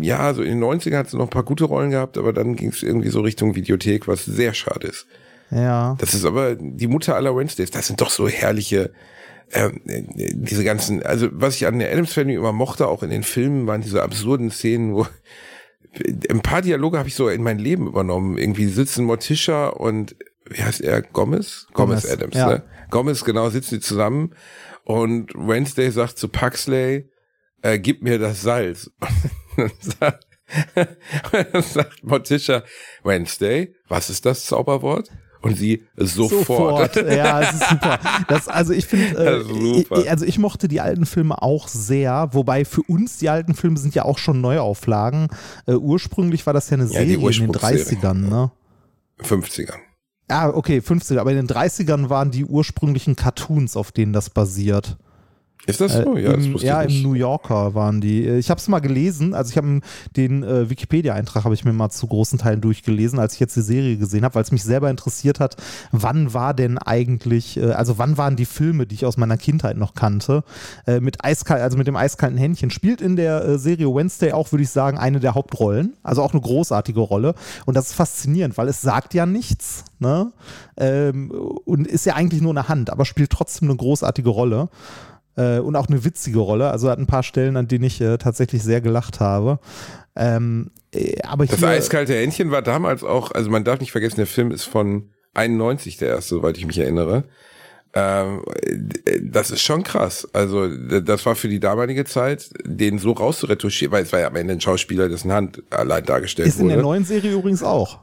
[0.00, 2.56] ja, so in den 90ern hat sie noch ein paar gute Rollen gehabt, aber dann
[2.56, 5.06] ging es irgendwie so Richtung Videothek, was sehr schade ist.
[5.50, 5.96] Ja.
[5.98, 7.70] Das ist aber die Mutter aller Wednesdays.
[7.70, 8.92] Das sind doch so herrliche,
[9.52, 13.22] ähm, diese ganzen, also was ich an der Adams Family immer mochte, auch in den
[13.22, 15.06] Filmen, waren diese absurden Szenen, wo
[16.28, 18.38] ein paar Dialoge habe ich so in mein Leben übernommen.
[18.38, 20.16] Irgendwie sitzen Morticia und
[20.50, 21.02] wie heißt er?
[21.02, 21.66] Gomez?
[21.72, 22.48] Gomez, Gomez Adams, ja.
[22.48, 22.62] ne?
[22.90, 24.34] Gomez, genau, sitzen die zusammen
[24.84, 27.10] und Wednesday sagt zu Paxley,
[27.62, 28.90] äh, gib mir das Salz.
[29.56, 32.62] Und dann sagt Morticia,
[33.02, 35.10] Wednesday, was ist das Zauberwort?
[35.40, 36.94] Und sie sofort.
[36.94, 36.96] sofort.
[36.96, 38.00] Ja, es ist super.
[38.26, 39.44] Das, also ich finde,
[39.88, 43.78] äh, also ich mochte die alten Filme auch sehr, wobei für uns die alten Filme
[43.78, 45.28] sind ja auch schon Neuauflagen.
[45.66, 48.50] Äh, ursprünglich war das ja eine ja, Serie in den 30ern, ne?
[49.20, 49.78] 50ern.
[50.28, 51.20] Ah, okay, 50er.
[51.20, 54.98] Aber in den 30ern waren die ursprünglichen Cartoons, auf denen das basiert.
[55.68, 56.16] Ist das so?
[56.16, 58.26] Ja, äh, im, das ja im New Yorker waren die.
[58.26, 59.80] Äh, ich habe es mal gelesen, also ich habe
[60.16, 63.60] den äh, Wikipedia-Eintrag habe ich mir mal zu großen Teilen durchgelesen, als ich jetzt die
[63.60, 65.56] Serie gesehen habe, weil es mich selber interessiert hat,
[65.92, 69.76] wann war denn eigentlich, äh, also wann waren die Filme, die ich aus meiner Kindheit
[69.76, 70.42] noch kannte,
[70.86, 72.70] äh, mit eiskalt, also mit dem eiskalten Händchen.
[72.70, 76.32] Spielt in der äh, Serie Wednesday auch, würde ich sagen, eine der Hauptrollen, also auch
[76.32, 77.34] eine großartige Rolle.
[77.66, 80.32] Und das ist faszinierend, weil es sagt ja nichts, ne?
[80.78, 84.70] Ähm, und ist ja eigentlich nur eine Hand, aber spielt trotzdem eine großartige Rolle
[85.38, 86.70] äh, und auch eine witzige Rolle.
[86.70, 89.60] Also hat ein paar Stellen, an denen ich äh, tatsächlich sehr gelacht habe.
[90.16, 94.16] Ähm, äh, aber das hier, eiskalte Händchen war damals auch, also man darf nicht vergessen,
[94.16, 97.24] der Film ist von 91 der erste, soweit ich mich erinnere.
[97.94, 98.42] Ähm,
[99.22, 100.28] das ist schon krass.
[100.32, 104.36] Also das war für die damalige Zeit, den so rauszuretuschieren, weil es war ja am
[104.36, 106.66] Ende ein Schauspieler, dessen Hand allein dargestellt ist wurde.
[106.66, 108.00] Ist in der neuen Serie übrigens auch.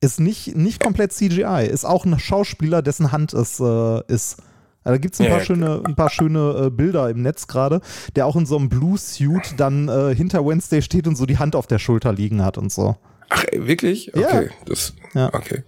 [0.00, 4.38] Ist nicht, nicht komplett CGI, ist auch ein Schauspieler, dessen Hand es äh, ist.
[4.86, 7.80] Da gibt es ein, ja, paar schöne, ein paar schöne äh, Bilder im Netz gerade,
[8.14, 11.56] der auch in so einem Blue-Suit dann äh, hinter Wednesday steht und so die Hand
[11.56, 12.96] auf der Schulter liegen hat und so.
[13.28, 14.14] Ach, wirklich?
[14.14, 14.50] Okay, ja.
[14.64, 15.34] das, ja.
[15.34, 15.64] okay.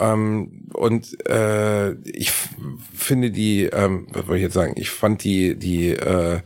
[0.00, 2.32] Ähm, und äh, ich
[2.94, 4.72] finde die, ähm, was wollte ich jetzt sagen?
[4.76, 6.40] Ich fand die, die, äh,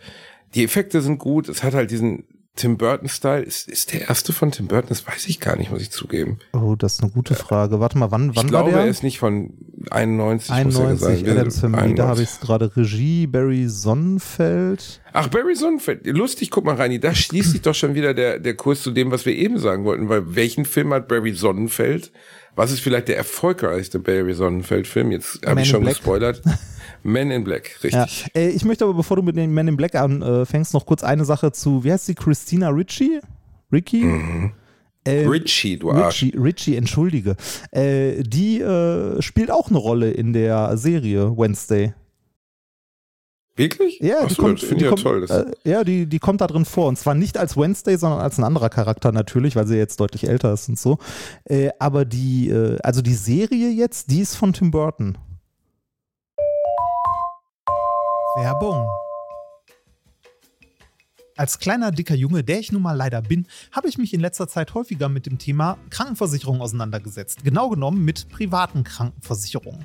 [0.55, 1.49] die Effekte sind gut.
[1.49, 2.25] Es hat halt diesen
[2.57, 3.43] Tim Burton-Style.
[3.43, 4.88] Ist, ist der erste von Tim Burton?
[4.88, 6.38] Das weiß ich gar nicht, muss ich zugeben.
[6.53, 7.81] Oh, das ist eine gute Frage.
[7.81, 8.81] Warte mal, wann, wann ich war glaube, der?
[8.83, 9.55] er ist nicht von
[9.90, 10.51] 91.
[10.51, 11.95] 91, Adams Family.
[11.95, 12.75] Da habe ich es gerade.
[12.77, 15.01] Regie, Barry Sonnenfeld.
[15.12, 16.07] Ach, Barry Sonnenfeld.
[16.07, 17.01] Lustig, guck mal, Reini.
[17.01, 19.85] Da schließt sich doch schon wieder der, der Kurs zu dem, was wir eben sagen
[19.85, 20.09] wollten.
[20.09, 22.12] Weil welchen Film hat Barry Sonnenfeld?
[22.55, 25.11] Was ist vielleicht der erfolgreichste Barry Sonnenfeld-Film?
[25.11, 26.40] Jetzt habe ich schon gespoilert.
[27.05, 28.27] Men in Black, richtig.
[28.35, 28.40] Ja.
[28.40, 31.53] Ich möchte aber, bevor du mit den Men in Black anfängst, noch kurz eine Sache
[31.53, 33.21] zu, wie heißt sie, Christina Ritchie?
[33.71, 34.05] Ricky?
[34.05, 34.53] Mhm.
[35.05, 36.23] Äh, Richie, du Arsch.
[36.23, 37.37] Richie, Richie entschuldige.
[37.71, 41.93] Äh, die äh, spielt auch eine Rolle in der Serie Wednesday.
[43.57, 44.01] Wirklich?
[44.01, 45.27] Ja, Achso, die kommt, das finde ich ja toll.
[45.29, 46.88] Äh, ja, die, die kommt da drin vor.
[46.88, 50.27] Und zwar nicht als Wednesday, sondern als ein anderer Charakter natürlich, weil sie jetzt deutlich
[50.27, 50.99] älter ist und so.
[51.45, 55.19] Äh, aber die, äh, also die Serie jetzt, die ist von Tim Burton.
[58.37, 58.85] Werbung.
[61.37, 64.49] Als kleiner, dicker Junge, der ich nun mal leider bin, habe ich mich in letzter
[64.49, 67.44] Zeit häufiger mit dem Thema Krankenversicherung auseinandergesetzt.
[67.44, 69.85] Genau genommen mit privaten Krankenversicherungen.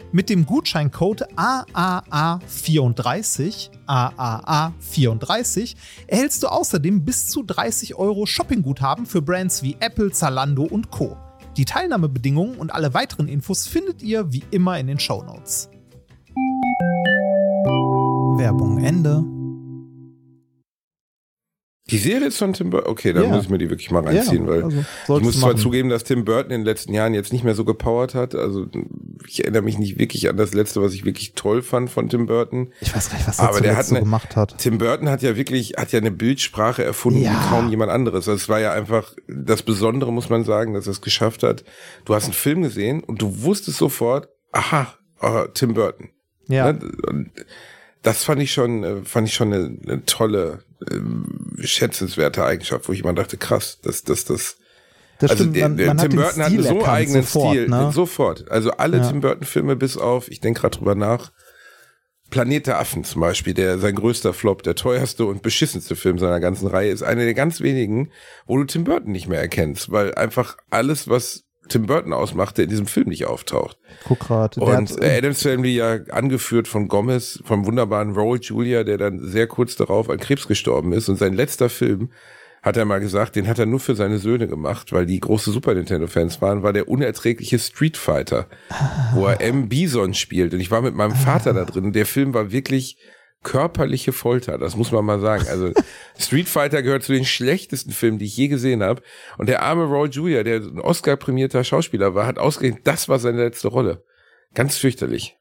[0.13, 5.75] Mit dem Gutscheincode AAA34, AAA34,
[6.07, 11.15] erhältst du außerdem bis zu 30 Euro Shoppingguthaben für Brands wie Apple, Zalando und Co.
[11.55, 15.69] Die Teilnahmebedingungen und alle weiteren Infos findet ihr wie immer in den Show Notes.
[18.37, 19.23] Werbung Ende.
[21.91, 22.89] Die Serie ist von Tim Burton.
[22.89, 23.29] Okay, dann ja.
[23.29, 26.03] muss ich mir die wirklich mal reinziehen, ja, weil also ich muss zwar zugeben, dass
[26.03, 28.33] Tim Burton in den letzten Jahren jetzt nicht mehr so gepowert hat.
[28.33, 28.67] Also
[29.27, 32.25] ich erinnere mich nicht wirklich an das letzte, was ich wirklich toll fand von Tim
[32.25, 32.73] Burton.
[32.79, 34.57] Ich weiß gar nicht, was er Aber der hat so eine, gemacht hat.
[34.57, 37.31] Tim Burton hat ja wirklich, hat ja eine Bildsprache erfunden ja.
[37.31, 38.27] wie kaum jemand anderes.
[38.27, 41.63] Also es war ja einfach das Besondere, muss man sagen, dass er es geschafft hat.
[42.05, 46.09] Du hast einen Film gesehen und du wusstest sofort, aha, oh, Tim Burton.
[46.47, 46.73] Ja.
[46.73, 46.79] Ne?
[47.07, 47.31] Und
[48.01, 52.93] das fand ich schon, äh, fand ich schon eine, eine tolle, ähm, schätzenswerte Eigenschaft, wo
[52.93, 54.57] ich immer dachte, krass, dass das, das,
[55.19, 57.91] Das also stimmt, man, man Tim hat Burton hat so erkannt, eigenen sofort, Stil, Ne?
[57.93, 58.51] sofort.
[58.51, 59.09] Also alle Ja.
[59.09, 61.31] Tim Burton Filme bis auf, ich denke gerade drüber nach,
[62.31, 66.39] Planet der Affen zum Beispiel, der sein größter Flop, der teuerste und beschissenste Film seiner
[66.39, 68.09] ganzen Reihe, ist einer der ganz wenigen,
[68.47, 72.69] wo du Tim Burton nicht mehr erkennst, weil einfach alles, was Tim Burton ausmachte, in
[72.69, 73.77] diesem Film nicht auftaucht.
[74.05, 78.39] Guck grad, der Und hat, äh, Adams Family ja angeführt von Gomez, vom wunderbaren Raul
[78.41, 81.09] Julia, der dann sehr kurz darauf an Krebs gestorben ist.
[81.09, 82.09] Und sein letzter Film,
[82.61, 85.51] hat er mal gesagt, den hat er nur für seine Söhne gemacht, weil die große
[85.51, 88.45] Super Nintendo-Fans waren, war der unerträgliche Street Fighter,
[89.15, 89.67] wo er M.
[89.67, 90.53] Bison spielt.
[90.53, 91.91] Und ich war mit meinem Vater da drin.
[91.91, 92.97] Der Film war wirklich
[93.43, 95.45] körperliche Folter, das muss man mal sagen.
[95.49, 95.71] Also
[96.17, 99.01] Street Fighter gehört zu den schlechtesten Filmen, die ich je gesehen habe.
[99.37, 103.43] Und der arme Raul Julia, der ein Oscar-prämierter Schauspieler war, hat ausgerechnet, das war seine
[103.43, 104.03] letzte Rolle.
[104.53, 105.37] Ganz fürchterlich.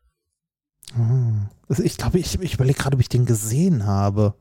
[1.68, 4.34] Also ich glaube, ich, ich überlege gerade, ob ich den gesehen habe.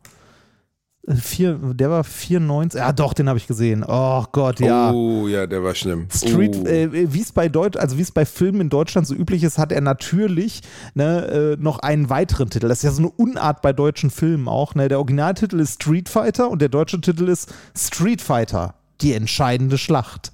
[1.18, 2.80] Vier, der war 94.
[2.80, 3.84] Ja, doch, den habe ich gesehen.
[3.88, 4.92] Oh Gott, ja.
[4.92, 6.08] Oh, ja, der war schlimm.
[6.14, 6.68] Street, oh.
[6.68, 9.58] äh, wie es bei Deut also wie es bei Filmen in Deutschland so üblich ist,
[9.58, 10.62] hat er natürlich
[10.94, 12.68] ne, äh, noch einen weiteren Titel.
[12.68, 14.76] Das ist ja so eine Unart bei deutschen Filmen auch.
[14.76, 14.88] Ne?
[14.88, 18.76] Der Originaltitel ist Street Fighter und der deutsche Titel ist Street Fighter.
[19.02, 20.32] Die entscheidende Schlacht.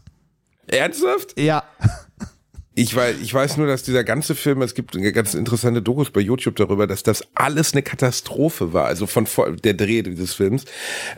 [0.67, 1.39] Ernsthaft?
[1.39, 1.63] Ja.
[2.77, 6.19] Ich weiß, ich weiß nur, dass dieser ganze Film, es gibt ganz interessante Dokus bei
[6.19, 8.83] YouTube darüber, dass das alles eine Katastrophe war.
[8.83, 9.25] Also von
[9.63, 10.65] der Dreh dieses Films.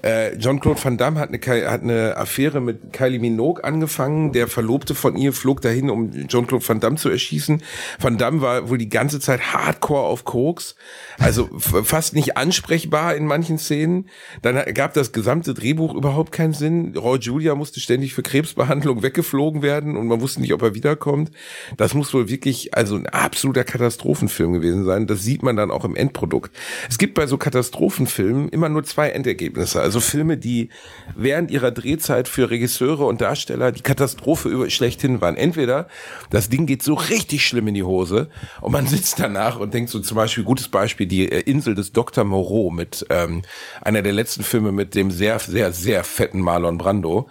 [0.04, 4.34] Äh, John-Claude Van Damme hat eine, hat eine Affäre mit Kylie Minogue angefangen.
[4.34, 7.64] Der Verlobte von ihr flog dahin, um John-Claude Van Damme zu erschießen.
[8.00, 10.76] Van Damme war wohl die ganze Zeit hardcore auf Koks.
[11.18, 14.10] Also fast nicht ansprechbar in manchen Szenen.
[14.44, 16.96] Dann gab das gesamte Drehbuch überhaupt keinen Sinn.
[16.96, 21.32] Roy Julia musste ständig für Krebsbehandlung weggeflogen werden und man wusste nicht, ob er wiederkommt.
[21.78, 25.08] Das muss wohl wirklich also ein absoluter Katastrophenfilm gewesen sein.
[25.08, 26.56] Das sieht man dann auch im Endprodukt.
[26.90, 29.82] Es gibt bei so Katastrophenfilmen immer nur zwei Endergebnisse.
[29.82, 30.70] Also Filme, die
[31.16, 35.38] während ihrer Drehzeit für Regisseure und Darsteller die Katastrophe über schlechthin waren.
[35.38, 35.88] Entweder
[36.30, 38.30] das Ding geht so richtig schlimm in die Hose
[38.62, 41.92] und man sitzt danach und denkt so zum Beispiel, gutes Beispiel, die äh, Insel des
[41.92, 42.24] Dr.
[42.24, 43.42] Moreau mit ähm,
[43.82, 47.30] einer der letzten Filme mit dem sehr, sehr, sehr fetten Marlon Brando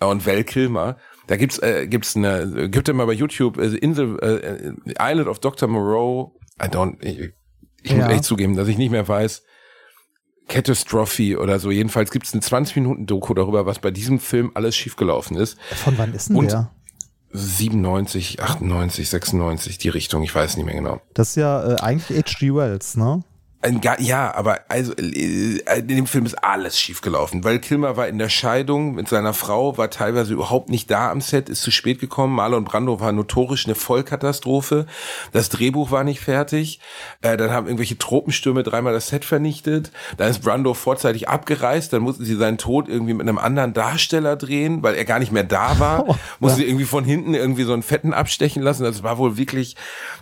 [0.00, 0.96] und Val Kilmer.
[1.26, 5.68] Da gibt's äh, gibt's eine gibt mal bei YouTube äh, Insel äh, Island of Dr.
[5.68, 6.38] Moreau.
[6.62, 7.32] I don't ich,
[7.82, 8.10] ich muss Ja.
[8.10, 9.42] echt zugeben, dass ich nicht mehr weiß.
[10.48, 11.70] Catastrophe oder so.
[11.72, 15.58] Jedenfalls gibt's eine 20 Minuten Doku darüber, was bei diesem Film alles schiefgelaufen ist.
[15.74, 16.70] Von wann ist denn Und- der?
[17.32, 21.00] 97, 98, 96, die Richtung, ich weiß nicht mehr genau.
[21.12, 22.54] Das ist ja äh, eigentlich H.G.
[22.54, 23.24] Wells, ne?
[23.62, 28.18] Ein Ja, aber also äh, in dem Film ist alles schiefgelaufen, weil Kilmer war in
[28.18, 31.98] der Scheidung mit seiner Frau, war teilweise überhaupt nicht da am Set, ist zu spät
[31.98, 32.34] gekommen.
[32.34, 34.86] Marlon Brando war notorisch eine Vollkatastrophe.
[35.32, 36.80] Das Drehbuch war nicht fertig.
[37.22, 39.90] Äh, dann haben irgendwelche Tropenstürme dreimal das Set vernichtet.
[40.18, 41.94] Dann ist Brando vorzeitig abgereist.
[41.94, 45.32] Dann mussten sie seinen Tod irgendwie mit einem anderen Darsteller drehen, weil er gar nicht
[45.32, 46.04] mehr da war.
[46.40, 48.84] Mussten sie irgendwie von hinten irgendwie so einen Fetten abstechen lassen.
[48.84, 49.76] Das war wohl wirklich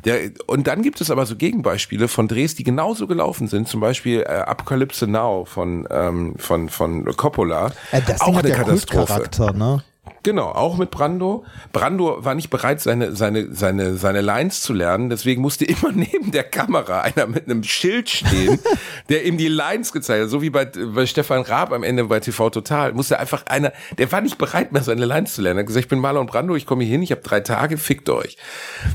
[0.04, 0.30] der.
[0.46, 3.68] Und dann gibt es aber so Gegenbeispiele von Drehs, die genauso gelaufen sind.
[3.68, 7.72] Zum Beispiel äh, Apocalypse Now von ähm, von von Coppola.
[7.92, 9.56] Äh, das auch Ding hat eine ja Katastrophe.
[9.56, 9.82] Ne?
[10.24, 11.44] Genau, auch mit Brando.
[11.74, 15.10] Brando war nicht bereit, seine, seine, seine, seine Lines zu lernen.
[15.10, 18.58] Deswegen musste immer neben der Kamera einer mit einem Schild stehen,
[19.10, 20.30] der ihm die Lines gezeigt hat.
[20.30, 22.94] So wie bei, bei Stefan Raab am Ende bei TV Total.
[22.94, 25.58] Musste einfach einer, der war nicht bereit mehr, seine Lines zu lernen.
[25.58, 27.76] Er hat gesagt, ich bin Marlon Brando, ich komme hier hin, ich habe drei Tage,
[27.76, 28.38] fickt euch.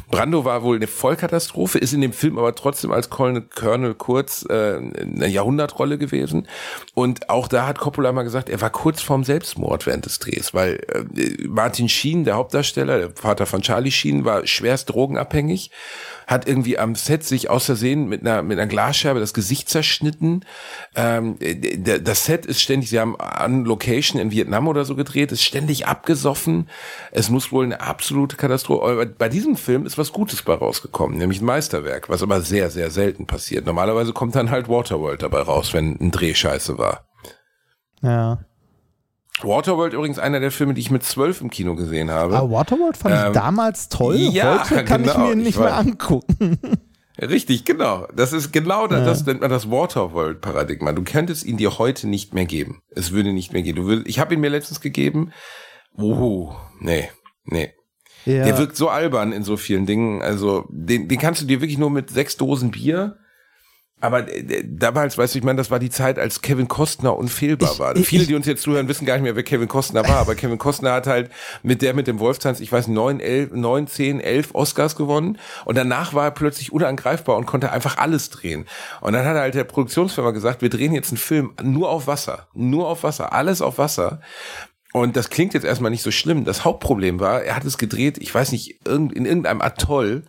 [0.09, 4.47] Brando war wohl eine Vollkatastrophe, ist in dem Film aber trotzdem als Colonel, Colonel Kurz
[4.49, 6.47] äh, eine Jahrhundertrolle gewesen.
[6.95, 10.55] Und auch da hat Coppola mal gesagt, er war kurz vorm Selbstmord während des Drehs,
[10.55, 15.71] weil äh, Martin Sheen, der Hauptdarsteller, der Vater von Charlie Sheen, war schwerst drogenabhängig,
[16.27, 20.45] hat irgendwie am Set sich aus Versehen mit einer, mit einer Glasscherbe das Gesicht zerschnitten.
[20.95, 21.37] Ähm,
[22.03, 25.87] das Set ist ständig, sie haben an Location in Vietnam oder so gedreht, ist ständig
[25.87, 26.69] abgesoffen.
[27.11, 29.13] Es muss wohl eine absolute Katastrophe.
[29.17, 32.91] Bei diesem Film ist was Gutes bei rausgekommen, nämlich ein Meisterwerk, was aber sehr, sehr
[32.91, 33.65] selten passiert.
[33.65, 37.05] Normalerweise kommt dann halt Waterworld dabei raus, wenn ein Dreh scheiße war.
[38.01, 38.39] Ja.
[39.43, 42.35] Waterworld übrigens einer der Filme, die ich mit zwölf im Kino gesehen habe.
[42.37, 44.15] Aber Waterworld fand ich Ähm, damals toll.
[44.17, 46.57] ja, Heute kann genau, ich mir ich nicht mehr angucken.
[47.21, 48.07] Richtig, genau.
[48.15, 50.93] Das ist genau das, das nennt man das Waterworld-Paradigma.
[50.93, 52.81] Du könntest ihn dir heute nicht mehr geben.
[52.89, 53.75] Es würde nicht mehr gehen.
[53.75, 55.31] Du würdest, ich habe ihn mir letztens gegeben.
[55.97, 57.09] Oh, nee,
[57.43, 57.73] nee.
[58.25, 58.45] Ja.
[58.45, 60.21] Der wirkt so albern in so vielen Dingen.
[60.21, 63.17] Also den, den kannst du dir wirklich nur mit sechs Dosen Bier
[64.01, 67.71] Aber äh, damals, weißt du, ich meine, das war die Zeit, als Kevin Costner unfehlbar
[67.73, 67.95] Ich- war.
[67.97, 70.17] ich- Viele, die uns jetzt zuhören, wissen gar nicht mehr, wer Kevin Costner war.
[70.17, 71.29] Aber Kevin Costner hat halt
[71.63, 75.37] mit der mit dem Wolftanz, ich weiß, neun, elf, neun, zehn, elf Oscars gewonnen.
[75.65, 78.65] Und danach war er plötzlich unangreifbar und konnte einfach alles drehen.
[79.01, 82.07] Und dann hat er halt der Produktionsfirma gesagt, wir drehen jetzt einen Film nur auf
[82.07, 82.47] Wasser.
[82.53, 83.33] Nur auf Wasser.
[83.33, 84.21] Alles auf Wasser.
[84.93, 86.45] Und das klingt jetzt erstmal nicht so schlimm.
[86.45, 90.23] Das Hauptproblem war, er hat es gedreht, ich weiß nicht, irgend- in irgendeinem Atoll,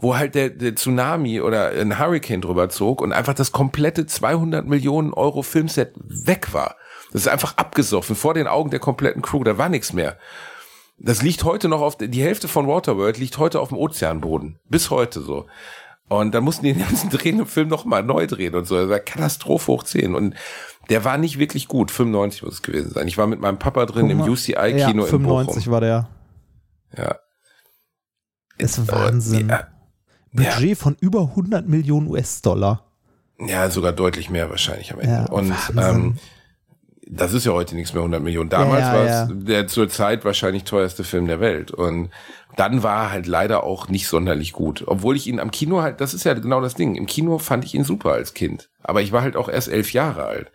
[0.00, 4.66] wo halt der, der Tsunami oder ein Hurricane drüber zog und einfach das komplette 200
[4.66, 6.76] Millionen Euro Filmset weg war.
[7.12, 9.44] Das ist einfach abgesoffen vor den Augen der kompletten Crew.
[9.44, 10.16] Da war nichts mehr.
[10.98, 14.58] Das liegt heute noch auf, die Hälfte von Waterworld liegt heute auf dem Ozeanboden.
[14.68, 15.46] Bis heute so.
[16.08, 18.76] Und dann mussten die den ganzen drehenden Film noch mal neu drehen und so.
[18.76, 20.14] Das war Katastrophe hoch 10.
[20.14, 20.34] Und
[20.90, 21.90] der war nicht wirklich gut.
[21.90, 23.08] 95 muss es gewesen sein.
[23.08, 24.20] Ich war mit meinem Papa drin im.
[24.20, 25.08] UCI-Kino ja, in Bochum.
[25.08, 26.08] 95 war der.
[26.96, 27.16] Ja.
[28.58, 29.48] Ist Wahnsinn.
[29.48, 29.68] Ja,
[30.34, 32.84] Budget von über 100 Millionen US-Dollar.
[33.38, 35.14] ja, sogar deutlich mehr wahrscheinlich am Ende.
[35.14, 36.18] Ja, und ähm,
[37.06, 38.50] das ist ja heute nichts mehr 100 Millionen.
[38.50, 39.22] Damals Ja, ja, war ja.
[39.24, 41.70] es der zur Zeit wahrscheinlich teuerste Film der Welt.
[41.70, 42.10] Und
[42.56, 44.84] dann war er halt leider auch nicht sonderlich gut.
[44.86, 46.94] Obwohl ich ihn am Kino halt, das ist ja genau das Ding.
[46.94, 48.70] Im Kino fand ich ihn super als Kind.
[48.82, 50.50] Aber ich war halt auch erst elf Jahre alt.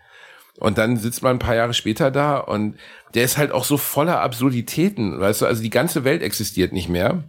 [0.58, 2.76] Und dann sitzt man ein paar Jahre später da und
[3.14, 6.90] der ist halt auch so voller Absurditäten, weißt du, also die ganze Welt existiert nicht
[6.90, 7.24] mehr.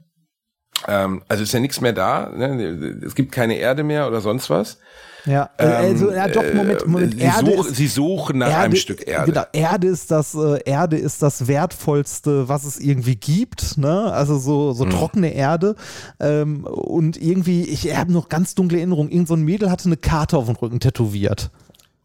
[0.89, 3.01] Ähm, also ist ja nichts mehr da, ne?
[3.05, 4.79] es gibt keine Erde mehr oder sonst was.
[5.27, 7.13] Ja, äh, also, ja doch, Moment, Moment.
[7.13, 9.33] Ähm, sie, Erde such, ist, sie suchen nach einem Stück Erde.
[9.33, 14.13] Genau, Erde ist das, äh, Erde ist das wertvollste, was es irgendwie gibt, ne?
[14.13, 14.75] Also so, Mhm.
[14.75, 15.77] so trockene Erde.
[16.21, 19.99] Ähm, und irgendwie, ich habe noch ganz dunkle Erinnerungen, irgend so ein Mädel hatte eine
[19.99, 21.51] Karte auf dem Rücken tätowiert.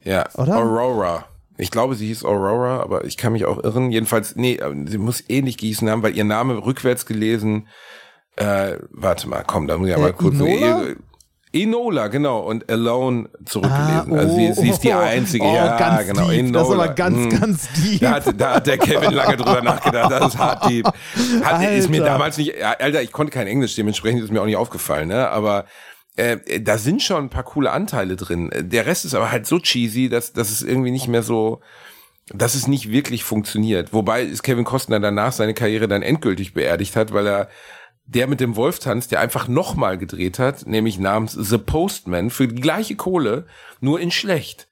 [0.03, 0.57] Ja, Oder?
[0.57, 1.25] Aurora.
[1.57, 3.91] Ich glaube, sie hieß Aurora, aber ich kann mich auch irren.
[3.91, 7.67] Jedenfalls, nee, äh, sie muss ähnlich gießen haben, weil ihr Name rückwärts gelesen.
[8.37, 10.35] Äh, warte mal, komm, da muss ich ja Äh, mal kurz.
[10.35, 10.83] Enola?
[11.53, 14.13] Enola, genau, und Alone zurückgelesen.
[14.13, 16.27] Ah, also sie, oh, sie ist die oh, einzige, oh, ja, ganz genau.
[16.27, 16.51] deep.
[16.51, 17.29] Das ist aber ganz, Mm.
[17.39, 18.01] ganz deep.
[18.01, 20.11] Da hat, da hat der Kevin lange drüber nachgedacht.
[20.11, 20.85] Das ist hart deep.
[21.43, 24.57] Hat, ist mir damals nicht, Alter, ich konnte kein Englisch, dementsprechend ist mir auch nicht
[24.57, 25.29] aufgefallen, ne?
[25.29, 25.63] Aber
[26.17, 28.49] äh, da sind schon ein paar coole Anteile drin.
[28.53, 31.61] Der Rest ist aber halt so cheesy, dass, dass es irgendwie nicht mehr so,
[32.33, 33.93] dass es nicht wirklich funktioniert.
[33.93, 37.47] Wobei ist Kevin Costner danach seine Karriere dann endgültig beerdigt hat, weil er
[38.05, 42.47] der mit dem Wolf tanzt, der einfach nochmal gedreht hat, nämlich namens The Postman für
[42.47, 43.45] die gleiche Kohle,
[43.79, 44.67] nur in schlecht.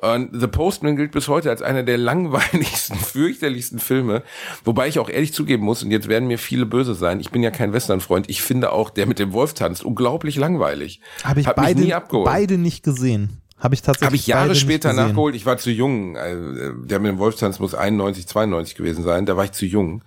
[0.00, 4.24] Und The Postman gilt bis heute als einer der langweiligsten, fürchterlichsten Filme.
[4.64, 7.40] Wobei ich auch ehrlich zugeben muss, und jetzt werden mir viele böse sein, ich bin
[7.40, 11.00] ja kein Western-Freund, ich finde auch der mit dem Wolf tanzt unglaublich langweilig.
[11.22, 13.42] Habe ich mich beide, beide nicht gesehen.
[13.62, 15.36] Habe ich tatsächlich Habe ich Jahre später nachgeholt.
[15.36, 16.16] Ich war zu jung.
[16.16, 16.34] Äh,
[16.82, 19.24] Der mit dem Wolfstanz muss 91, 92 gewesen sein.
[19.24, 20.02] Da war ich zu jung.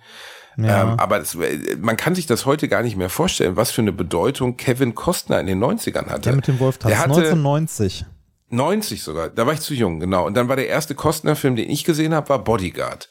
[0.56, 0.82] Ja.
[0.92, 1.36] Ähm, aber es,
[1.80, 5.38] man kann sich das heute gar nicht mehr vorstellen, was für eine Bedeutung Kevin Costner
[5.40, 6.20] in den 90ern hatte.
[6.22, 8.06] Der mit dem Wolf Der hatte 1990.
[8.50, 9.28] 90 sogar.
[9.28, 10.24] Da war ich zu jung, genau.
[10.26, 13.08] Und dann war der erste Costner-Film, den ich gesehen habe, war Bodyguard.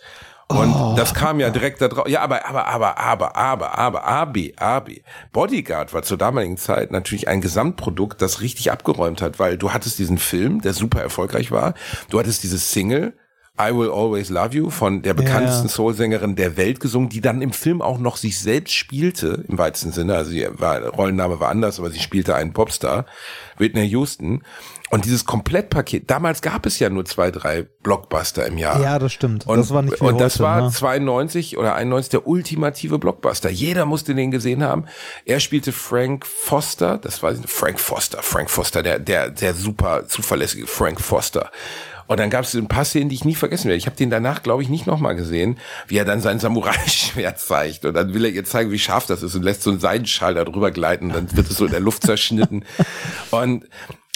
[0.47, 0.93] Und Oh.
[0.95, 2.07] das kam ja direkt da drauf.
[2.07, 5.03] Ja, aber, aber, aber, aber, aber, aber, Abi, Abi.
[5.33, 9.97] Bodyguard war zur damaligen Zeit natürlich ein Gesamtprodukt, das richtig abgeräumt hat, weil du hattest
[9.97, 11.73] diesen Film, der super erfolgreich war.
[12.11, 13.13] Du hattest diese Single,
[13.59, 15.73] I Will Always Love You, von der bekanntesten Ja.
[15.73, 19.93] Soul-Sängerin der Welt gesungen, die dann im Film auch noch sich selbst spielte, im weitesten
[19.93, 20.15] Sinne.
[20.15, 23.05] Also ihr Rollenname war anders, aber sie spielte einen Popstar,
[23.57, 24.43] Whitney Houston.
[24.91, 28.81] Und dieses Komplettpaket, damals gab es ja nur zwei, drei Blockbuster im Jahr.
[28.81, 29.47] Ja, das stimmt.
[29.47, 30.71] Und, das war nicht wie und das heute, war ne?
[30.71, 33.49] 92 oder 91 der ultimative Blockbuster.
[33.49, 34.85] Jeder musste den gesehen haben.
[35.25, 40.67] Er spielte Frank Foster, das war Frank Foster, Frank Foster, der, der, der super zuverlässige
[40.67, 41.51] Frank Foster.
[42.07, 43.77] Und dann gab es ein paar Szenen, die ich nie vergessen werde.
[43.77, 47.85] Ich habe den danach, glaube ich, nicht nochmal gesehen, wie er dann sein Samurai-Schwert zeigt.
[47.85, 50.35] Und dann will er ihr zeigen, wie scharf das ist und lässt so einen Seidenschal
[50.35, 51.07] da drüber gleiten.
[51.07, 52.63] Und dann wird es so in der Luft zerschnitten.
[53.31, 53.65] Und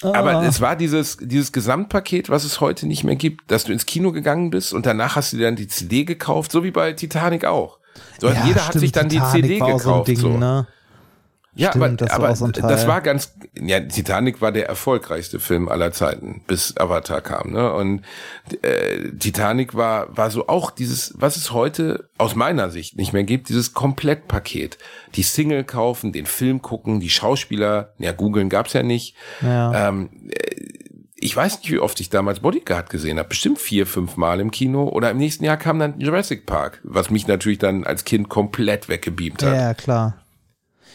[0.02, 3.86] aber es war dieses, dieses Gesamtpaket, was es heute nicht mehr gibt, dass du ins
[3.86, 6.94] Kino gegangen bist und danach hast du dir dann die CD gekauft, so wie bei
[6.94, 7.80] Titanic auch.
[8.20, 9.84] So, Ja, jeder hat stimmt, sich dann Titanic die CD gekauft.
[9.84, 10.38] So Ding, so.
[10.38, 10.68] ne?
[11.56, 14.68] Ja, Stimmt, aber, das war aber auch so das war ganz, ja, Titanic war der
[14.68, 17.74] erfolgreichste Film aller Zeiten, bis Avatar kam, ne?
[17.74, 18.04] Und
[18.62, 23.24] äh, Titanic war war so auch dieses, was es heute aus meiner Sicht nicht mehr
[23.24, 24.78] gibt, dieses Komplettpaket.
[25.16, 29.16] Die Single kaufen, den Film gucken, die Schauspieler, ja, googeln gab's ja nicht.
[29.42, 29.90] Ja.
[29.90, 30.90] Ähm, äh,
[31.22, 33.30] ich weiß nicht, wie oft ich damals Bodyguard gesehen habe.
[33.30, 34.88] Bestimmt vier, fünf Mal im Kino.
[34.88, 38.88] Oder im nächsten Jahr kam dann Jurassic Park, was mich natürlich dann als Kind komplett
[38.88, 39.54] weggebeamt hat.
[39.54, 40.16] ja, klar.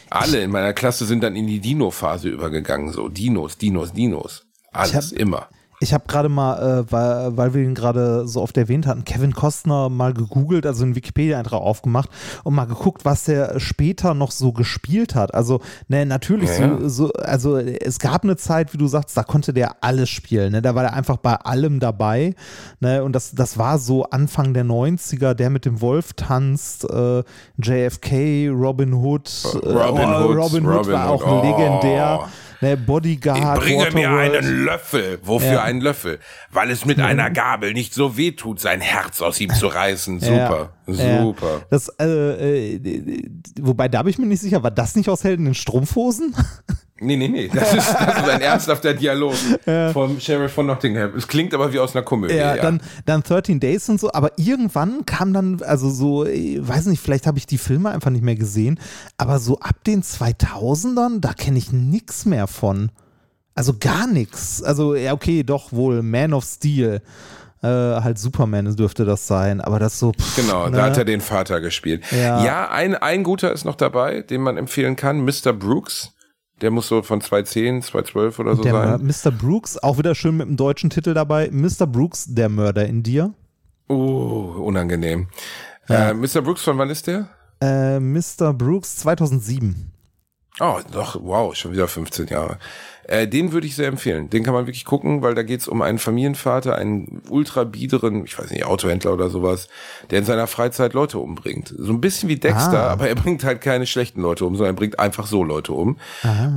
[0.09, 4.45] Alle in meiner Klasse sind dann in die Dino-Phase übergegangen, so Dinos, Dinos, Dinos.
[4.71, 5.49] Alles, hab- immer.
[5.81, 9.33] Ich habe gerade mal, äh, weil, weil wir ihn gerade so oft erwähnt hatten, Kevin
[9.33, 12.09] Costner mal gegoogelt, also einen Wikipedia-Eintrag aufgemacht
[12.43, 15.33] und mal geguckt, was er später noch so gespielt hat.
[15.33, 16.77] Also, ne, natürlich, Ja.
[16.79, 20.53] so, so, also es gab eine Zeit, wie du sagst, da konnte der alles spielen.
[20.53, 20.61] Ne?
[20.61, 22.35] Da war er einfach bei allem dabei.
[22.79, 23.03] Ne?
[23.03, 27.23] Und das, das war so Anfang der 90er, der mit dem Wolf tanzt, äh,
[27.61, 29.29] JFK, Robin Hood.
[29.61, 32.27] äh, Robin oh, Hood, Robin Hood Robin war Hood, auch oh.
[32.65, 32.77] Ne?
[32.77, 33.59] Bodyguard.
[33.59, 34.35] Bringe mir Waterworld.
[34.37, 35.19] einen Löffel.
[35.23, 35.63] Wofür Ja.
[35.63, 36.19] einen Löffel?
[36.51, 40.19] Weil es mit einer Gabel nicht so weh tut, sein Herz aus ihm zu reißen.
[40.19, 41.61] Super, Ja, super.
[41.69, 43.29] Das, äh, äh,
[43.61, 46.35] wobei, da bin ich mir nicht sicher, war das nicht aus Helden in Strumpfhosen?
[47.01, 47.49] Nee, nee, nee.
[47.53, 49.33] Das ist, das ist ein ernsthafter Dialog
[49.93, 51.13] vom Sheriff von Nottingham.
[51.15, 52.35] Es klingt aber wie aus einer Komödie.
[52.35, 56.65] Ja, Ja, Dann, dann 13 Days und so, aber irgendwann kam dann, also so, ich
[56.65, 58.79] weiß nicht, vielleicht habe ich die Filme einfach nicht mehr gesehen,
[59.17, 62.91] aber so ab den 2000ern, da kenne ich nichts mehr von.
[63.55, 64.63] Also gar nichts.
[64.63, 67.01] Also, ja, okay, doch wohl, Man of Steel.
[67.61, 70.11] Äh, halt Superman dürfte das sein, aber das so.
[70.13, 70.77] Pff, Genau, ne?
[70.77, 72.03] da hat er den Vater gespielt.
[72.11, 72.43] Ja.
[72.43, 75.25] Ja, ein, ein guter ist noch dabei, den man empfehlen kann.
[75.25, 75.51] Mr.
[75.51, 76.11] Brooks.
[76.61, 79.05] Der muss so von 2010, 2012 oder so der sein.
[79.05, 79.31] Mr.
[79.31, 81.49] Brooks, auch wieder schön mit dem deutschen Titel dabei.
[81.51, 81.85] Mr.
[81.85, 83.33] Brooks, der Mörder in dir.
[83.87, 85.27] Oh, unangenehm.
[85.89, 86.41] Äh, Mr.
[86.41, 87.27] Brooks, von wann ist der?
[87.61, 88.53] Äh, Mr.
[88.53, 89.91] Brooks 2007.
[90.59, 92.57] Oh, doch, wow, schon wieder 15 Jahre.
[93.07, 94.31] Äh, den würde ich sehr empfehlen.
[94.31, 98.37] Den kann man wirklich gucken, weil da geht's um einen Familienvater, einen ultra biederen, ich
[98.39, 99.67] weiß nicht, Autohändler oder sowas,
[100.09, 101.73] der in seiner Freizeit Leute umbringt.
[101.77, 102.91] So ein bisschen wie Dexter, Ah.
[102.91, 105.97] aber er bringt halt keine schlechten Leute um, sondern er bringt einfach so Leute um.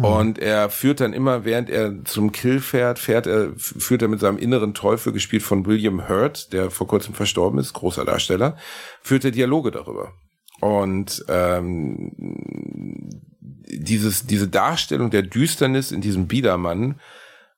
[0.03, 4.21] Und er führt dann immer, während er zum Kill fährt, fährt er, führt er mit
[4.21, 8.57] seinem inneren Teufel, gespielt von William Hurt, der vor kurzem verstorben ist, großer Darsteller,
[9.03, 10.13] führt er Dialoge darüber.
[10.61, 12.13] Und ähm,
[13.67, 16.97] dieses, diese Darstellung der Düsternis in diesem Biedermann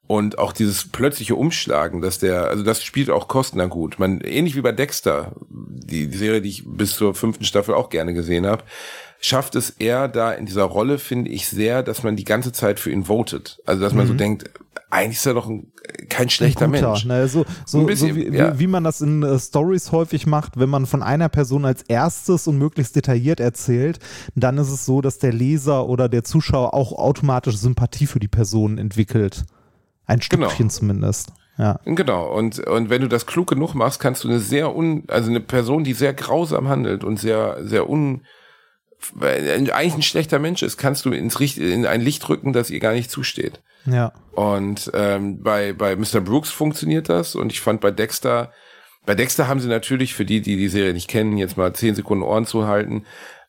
[0.07, 3.99] und auch dieses plötzliche Umschlagen, dass der, also das spielt auch Kostner gut.
[3.99, 7.91] Man, ähnlich wie bei Dexter, die, die Serie, die ich bis zur fünften Staffel auch
[7.91, 8.65] gerne gesehen habe,
[9.21, 12.81] schafft es er da in dieser Rolle, finde ich, sehr, dass man die ganze Zeit
[12.81, 13.61] für ihn votet.
[13.67, 14.51] Also, dass man so denkt,
[14.91, 15.73] eigentlich ist er doch ein,
[16.09, 17.05] kein schlechter Guter, Mensch.
[17.05, 18.55] Ne, so, so, Ein bisschen, so wie, ja.
[18.55, 21.83] wie, wie man das in äh, Stories häufig macht, wenn man von einer Person als
[21.83, 23.99] erstes und möglichst detailliert erzählt,
[24.35, 28.29] dann ist es so, dass der Leser oder der Zuschauer auch automatisch Sympathie für die
[28.29, 29.45] Person entwickelt.
[30.07, 30.49] Ein Genau.
[30.49, 31.33] Stückchen zumindest.
[31.57, 31.79] Ja.
[31.85, 35.29] Genau, und, und wenn du das klug genug machst, kannst du eine sehr un, also
[35.29, 38.23] eine Person, die sehr grausam handelt und sehr, sehr un,
[39.21, 42.81] eigentlich ein schlechter Mensch ist, kannst du ins Richt, in ein Licht rücken, das ihr
[42.81, 43.61] gar nicht zusteht.
[43.87, 44.13] Ja.
[44.33, 46.21] Und ähm, bei, bei Mr.
[46.21, 48.53] Brooks funktioniert das und ich fand bei Dexter,
[49.07, 51.95] bei Dexter haben sie natürlich, für die, die die Serie nicht kennen, jetzt mal zehn
[51.95, 53.05] Sekunden Ohren zu halten,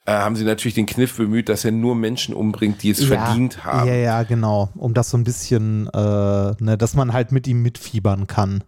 [0.06, 3.66] äh, haben sie natürlich den Kniff bemüht, dass er nur Menschen umbringt, die es verdient
[3.66, 3.88] haben.
[3.88, 4.70] Ja, ja, genau.
[4.76, 8.64] Um das so ein bisschen, äh, ne, dass man halt mit ihm mitfiebern kann.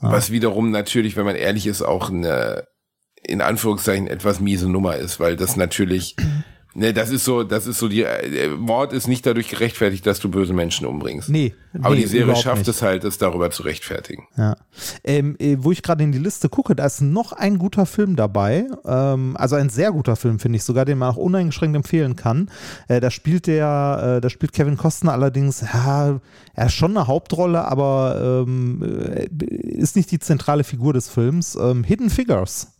[0.00, 2.66] Was wiederum natürlich, wenn man ehrlich ist, auch eine,
[3.26, 6.16] in Anführungszeichen, etwas miese Nummer ist, weil das natürlich,
[6.74, 10.20] ne, das ist so, das ist so, die, äh, Mord ist nicht dadurch gerechtfertigt, dass
[10.20, 11.28] du böse Menschen umbringst.
[11.28, 12.68] Nee, Aber nee, die Serie schafft nicht.
[12.68, 14.26] es halt, es darüber zu rechtfertigen.
[14.36, 14.56] Ja.
[15.04, 18.16] Ähm, äh, wo ich gerade in die Liste gucke, da ist noch ein guter Film
[18.16, 18.66] dabei.
[18.84, 22.50] Ähm, also ein sehr guter Film, finde ich sogar, den man auch uneingeschränkt empfehlen kann.
[22.88, 26.20] Äh, da spielt der, äh, da spielt Kevin Costner allerdings, ja,
[26.54, 29.26] er ist schon eine Hauptrolle, aber ähm, äh,
[29.64, 31.56] ist nicht die zentrale Figur des Films.
[31.56, 32.73] Ähm, Hidden Figures.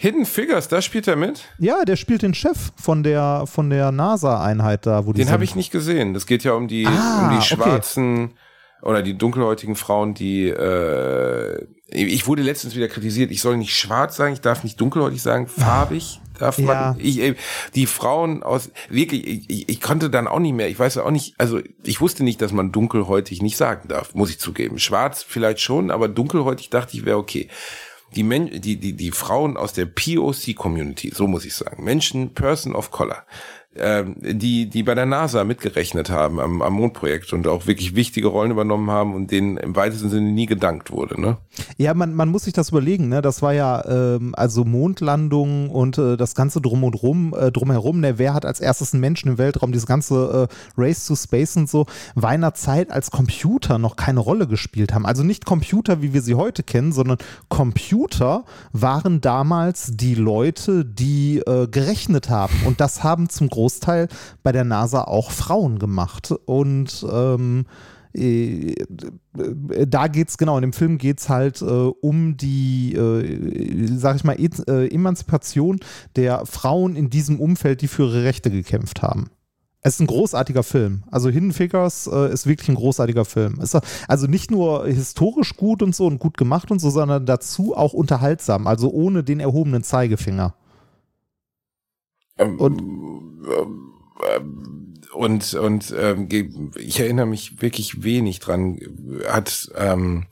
[0.00, 1.42] Hidden Figures, da spielt er mit?
[1.58, 5.42] Ja, der spielt den Chef von der, von der NASA-Einheit da, wo die Den habe
[5.42, 6.14] ich nicht gesehen.
[6.14, 7.46] Das geht ja um die, Ah, um die okay.
[7.56, 8.34] schwarzen
[8.80, 14.14] oder die dunkelhäutigen Frauen, die äh, ich wurde letztens wieder kritisiert, ich soll nicht schwarz
[14.16, 16.76] sagen, ich darf nicht dunkelhäutig sagen, farbig darf man.
[16.76, 16.96] Ja.
[16.98, 17.34] Ich, äh,
[17.74, 21.10] die Frauen aus wirklich, ich, ich, konnte dann auch nicht mehr, ich weiß ja auch
[21.10, 24.78] nicht, also ich wusste nicht, dass man dunkelhäutig nicht sagen darf, muss ich zugeben.
[24.78, 27.48] Schwarz vielleicht schon, aber dunkelhäutig dachte ich wäre okay.
[28.14, 32.74] Die, Men die, die, die Frauen aus der POC-Community, so muss ich sagen, Menschen, Person
[32.74, 33.24] of Color,
[33.76, 38.28] ähm, die, die bei der NASA mitgerechnet haben am, am Mondprojekt und auch wirklich wichtige
[38.28, 41.20] Rollen übernommen haben und denen im weitesten Sinne nie gedankt wurde.
[41.20, 41.36] Ne?
[41.76, 43.20] Ja, man, man muss sich das überlegen, ne?
[43.20, 48.00] Das war ja ähm, also Mondlandung und äh, das Ganze drum und rum, äh, drumherum,
[48.00, 48.18] ne?
[48.18, 51.68] Wer hat als erstes einen Menschen im Weltraum, dieses ganze äh, Race to Space und
[51.68, 55.06] so, war in einer Zeit, als Computer noch keine Rolle gespielt haben.
[55.06, 61.38] Also nicht Computer, wie wir sie heute kennen, sondern Computer waren damals die Leute, die
[61.40, 62.54] äh, gerechnet haben.
[62.64, 63.57] Und das haben zum Großteil
[64.42, 66.32] bei der NASA auch Frauen gemacht.
[66.46, 67.66] Und ähm,
[68.14, 68.74] äh,
[69.86, 74.38] da geht's genau, in dem Film geht's halt äh, um die, äh, sag ich mal,
[74.38, 75.80] e äh, Emanzipation
[76.16, 79.30] der Frauen in diesem Umfeld, die für ihre Rechte gekämpft haben.
[79.80, 81.04] Es ist ein großartiger Film.
[81.10, 83.60] Also Hidden Figures äh, ist wirklich ein großartiger Film.
[83.60, 83.78] Ist
[84.08, 87.92] also nicht nur historisch gut und so und gut gemacht und so, sondern dazu auch
[87.92, 88.66] unterhaltsam.
[88.66, 90.54] Also ohne den erhobenen Zeigefinger.
[92.38, 93.92] Ähm, und ähm,
[94.36, 96.28] ähm, und, und ähm,
[96.76, 98.78] ich erinnere mich wirklich wenig dran.
[99.26, 100.26] Hat ähm,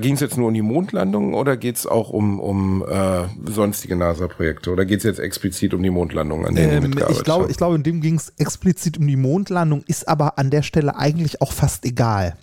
[0.00, 3.96] Ging es jetzt nur um die Mondlandung oder geht es auch um, um äh, sonstige
[3.96, 4.70] NASA-Projekte?
[4.70, 7.56] Oder geht es jetzt explizit um die Mondlandung, an denen ähm, mitgearbeitet ich glaube, Ich
[7.56, 11.40] glaube, in dem ging es explizit um die Mondlandung, ist aber an der Stelle eigentlich
[11.40, 12.36] auch fast egal.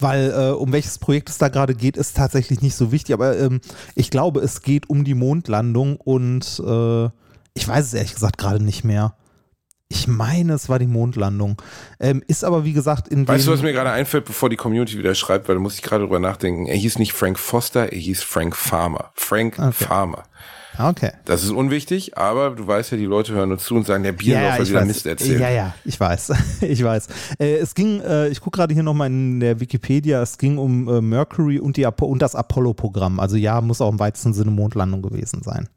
[0.00, 3.14] Weil äh, um welches Projekt es da gerade geht, ist tatsächlich nicht so wichtig.
[3.14, 3.60] Aber ähm,
[3.94, 7.06] ich glaube, es geht um die Mondlandung und äh,
[7.54, 9.14] ich weiß es ehrlich gesagt gerade nicht mehr.
[9.90, 11.60] Ich meine, es war die Mondlandung.
[11.98, 14.98] Ähm, ist aber, wie gesagt, in Weißt du, was mir gerade einfällt, bevor die Community
[14.98, 16.66] wieder schreibt, weil da muss ich gerade drüber nachdenken.
[16.66, 19.12] Er hieß nicht Frank Foster, er hieß Frank Farmer.
[19.14, 19.72] Frank okay.
[19.72, 20.24] Farmer.
[20.78, 21.10] Okay.
[21.24, 24.12] Das ist unwichtig, aber du weißt ja, die Leute hören uns zu und sagen, der
[24.12, 25.40] Bierläufer ja, ja, wieder Mist erzählt.
[25.40, 26.32] Ja, ja, ich weiß.
[26.60, 27.08] ich weiß.
[27.38, 30.88] Äh, es ging, äh, ich gucke gerade hier nochmal in der Wikipedia, es ging um
[30.88, 33.18] äh, Mercury und, die Apo und das Apollo-Programm.
[33.18, 35.68] Also ja, muss auch im weitesten Sinne Mondlandung gewesen sein.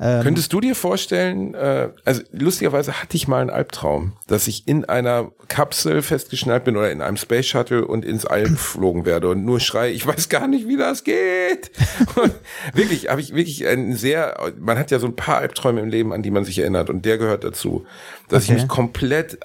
[0.00, 4.66] Ähm, Könntest du dir vorstellen, äh, also lustigerweise hatte ich mal einen Albtraum, dass ich
[4.66, 9.28] in einer Kapsel festgeschnallt bin oder in einem Space Shuttle und ins All geflogen werde
[9.28, 11.70] und nur schreie, ich weiß gar nicht, wie das geht.
[12.16, 12.34] Und
[12.72, 16.12] wirklich, habe ich wirklich ein sehr, man hat ja so ein paar Albträume im Leben,
[16.12, 17.86] an die man sich erinnert und der gehört dazu,
[18.28, 18.52] dass okay.
[18.52, 19.38] ich mich komplett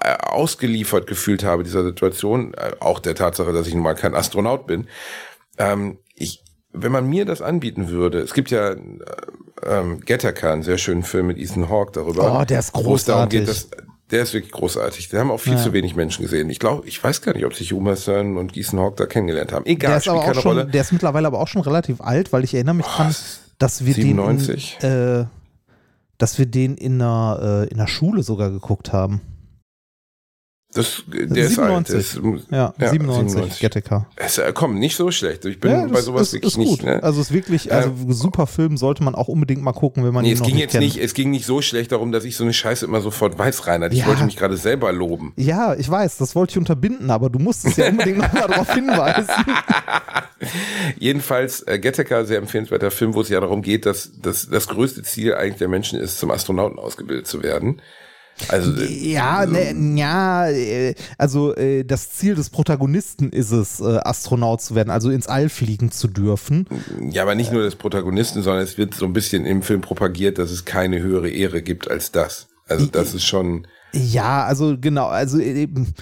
[0.00, 4.14] äh, ausgeliefert gefühlt habe dieser Situation, äh, auch der Tatsache, dass ich nun mal kein
[4.14, 4.86] Astronaut bin.
[5.58, 8.76] Ähm, ich, wenn man mir das anbieten würde, es gibt ja äh,
[9.66, 12.40] ähm, Gattaca, einen sehr schönen Film mit Ethan Hawke darüber.
[12.40, 13.40] Oh, der ist großartig.
[13.40, 13.68] Geht, dass,
[14.10, 15.08] der ist wirklich großartig.
[15.08, 15.58] Da haben auch viel ja.
[15.62, 16.50] zu wenig Menschen gesehen.
[16.50, 19.52] Ich glaube, ich weiß gar nicht, ob sich Uma Thurman und Ethan Hawke da kennengelernt
[19.52, 19.64] haben.
[19.64, 20.66] Egal, der ist aber auch schon, Rolle.
[20.66, 23.14] Der ist mittlerweile aber auch schon relativ alt, weil ich erinnere mich oh, dran,
[23.58, 24.78] dass wir 97.
[24.82, 25.26] den, äh,
[26.18, 29.22] dass wir den in einer, äh, in einer Schule sogar geguckt haben.
[30.74, 31.94] Das, der 97.
[31.94, 32.42] ist alt.
[32.50, 33.60] Ja, ja, 97, 97.
[33.60, 34.06] Gattaca.
[34.16, 35.44] Es, äh, komm, nicht so schlecht.
[35.44, 36.82] Ich bin ja, bei sowas ist, wirklich ist nicht.
[36.82, 37.02] Ne?
[37.02, 40.14] Also es ist wirklich, also äh, super Film sollte man auch unbedingt mal gucken, wenn
[40.14, 40.84] man nee, ihn es noch ging nicht jetzt kennt.
[40.84, 43.66] nicht, es ging nicht so schlecht darum, dass ich so eine Scheiße immer sofort weiß
[43.66, 43.94] reinhalte.
[43.94, 44.06] Ich ja.
[44.06, 45.34] wollte mich gerade selber loben.
[45.36, 49.28] Ja, ich weiß, das wollte ich unterbinden, aber du musstest ja unbedingt nochmal darauf hinweisen.
[50.98, 55.02] Jedenfalls, äh, Gattaca, sehr empfehlenswerter Film, wo es ja darum geht, dass, dass das größte
[55.02, 57.82] Ziel eigentlich der Menschen ist, zum Astronauten ausgebildet zu werden.
[58.48, 64.60] Also ja, ne, ja, äh, also äh, das Ziel des Protagonisten ist es, äh, Astronaut
[64.60, 66.66] zu werden, also ins All fliegen zu dürfen.
[67.10, 70.38] Ja, aber nicht nur des Protagonisten, sondern es wird so ein bisschen im Film propagiert,
[70.38, 72.48] dass es keine höhere Ehre gibt als das.
[72.68, 73.66] Also das ist schon.
[73.92, 75.92] Ja, also genau, also eben äh,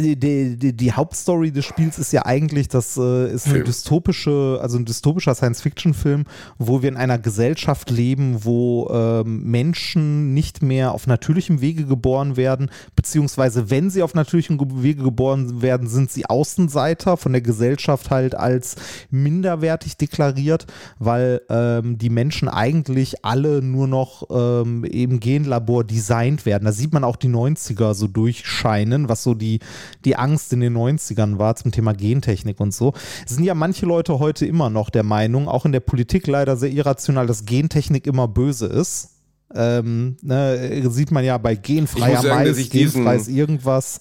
[0.00, 4.78] die, die, die, Hauptstory des Spiels ist ja eigentlich, das äh, ist eine dystopische, also
[4.78, 6.24] ein dystopischer Science-Fiction-Film,
[6.58, 12.36] wo wir in einer Gesellschaft leben, wo ähm, Menschen nicht mehr auf natürlichem Wege geboren
[12.36, 18.10] werden, beziehungsweise wenn sie auf natürlichem Wege geboren werden, sind sie Außenseiter von der Gesellschaft
[18.10, 18.76] halt als
[19.10, 20.66] minderwertig deklariert,
[20.98, 26.64] weil ähm, die Menschen eigentlich alle nur noch ähm, im Genlabor designt werden.
[26.64, 29.60] Da sieht man auch die 90er so durchscheinen, was so die
[30.04, 32.92] die Angst in den 90ern war zum Thema Gentechnik und so,
[33.26, 36.70] sind ja manche Leute heute immer noch der Meinung, auch in der Politik leider sehr
[36.70, 39.10] irrational, dass Gentechnik immer böse ist.
[39.54, 44.00] Ähm, ne, sieht man ja bei genfreier sagen, Mais, genfreies irgendwas.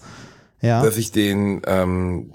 [0.61, 0.81] Ja.
[0.81, 2.31] Dass ich den ähm,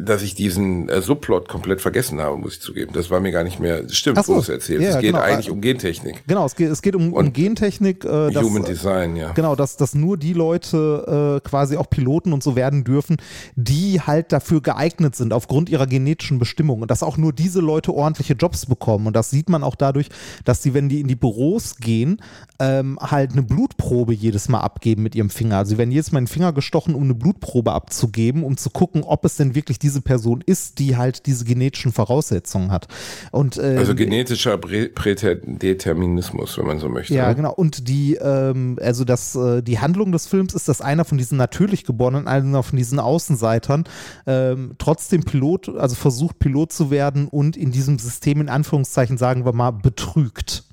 [0.00, 2.92] dass ich diesen äh, Subplot komplett vergessen habe, muss ich zugeben.
[2.92, 4.82] Das war mir gar nicht mehr, stimmt, so, wo du es erzählst.
[4.82, 5.22] Ja, es geht genau.
[5.22, 6.22] eigentlich um Gentechnik.
[6.26, 8.04] Genau, es geht, es geht um, um Gentechnik.
[8.04, 9.32] Äh, dass, Human Design, ja.
[9.32, 13.16] Genau, dass, dass nur die Leute äh, quasi auch Piloten und so werden dürfen,
[13.56, 16.82] die halt dafür geeignet sind, aufgrund ihrer genetischen Bestimmung.
[16.82, 19.06] Und dass auch nur diese Leute ordentliche Jobs bekommen.
[19.06, 20.08] Und das sieht man auch dadurch,
[20.44, 22.22] dass sie, wenn die in die Büros gehen,
[22.58, 25.58] ähm, halt eine Blutprobe jedes Mal abgeben mit ihrem Finger.
[25.58, 29.02] Also sie werden jedes Mal einen Finger gestochen, um eine Blutprobe abzugeben, um zu gucken,
[29.02, 32.88] ob es denn wirklich die diese Person ist, die halt diese genetischen Voraussetzungen hat.
[33.30, 37.14] Und, ähm, also genetischer Prädeterminismus, wenn man so möchte.
[37.14, 37.54] Ja, genau.
[37.54, 41.38] Und die, ähm, also das, äh, die Handlung des Films ist, dass einer von diesen
[41.38, 43.84] natürlich Geborenen, einer von diesen Außenseitern,
[44.26, 49.46] ähm, trotzdem Pilot, also versucht Pilot zu werden und in diesem System in Anführungszeichen, sagen
[49.46, 50.64] wir mal, betrügt.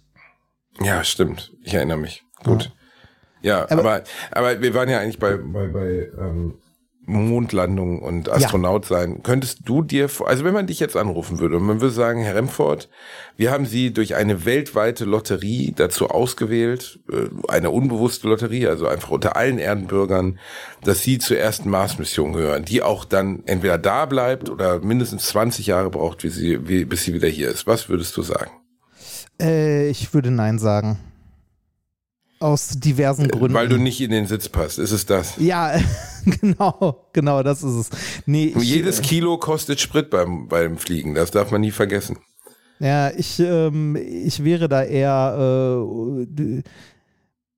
[0.82, 1.54] Ja, stimmt.
[1.64, 2.22] Ich erinnere mich.
[2.44, 2.74] Gut.
[3.42, 6.56] Ja, ja aber, aber, aber wir waren ja eigentlich bei, bei, bei ähm,
[7.06, 8.98] Mondlandung und Astronaut ja.
[8.98, 9.22] sein.
[9.24, 12.36] Könntest du dir, also wenn man dich jetzt anrufen würde und man würde sagen, Herr
[12.36, 12.90] Remford,
[13.38, 19.12] wir haben Sie durch eine weltweite Lotterie dazu ausgewählt, äh, eine unbewusste Lotterie, also einfach
[19.12, 20.40] unter allen Erdenbürgern,
[20.84, 25.68] dass Sie zur ersten Mars-Mission gehören, die auch dann entweder da bleibt oder mindestens 20
[25.68, 27.68] Jahre braucht, wie sie, wie, bis sie wieder hier ist.
[27.68, 28.52] Was würdest du sagen?
[29.40, 31.00] Äh, ich würde Nein sagen.
[32.46, 33.56] Aus diversen Gründen.
[33.56, 35.34] Weil du nicht in den Sitz passt, ist es das?
[35.38, 35.80] Ja,
[36.26, 37.90] genau, genau, das ist es.
[38.28, 42.20] Nee, ich, Jedes Kilo kostet Sprit beim, beim Fliegen, das darf man nie vergessen.
[42.78, 46.62] Ja, ich, ähm, ich wäre da eher äh,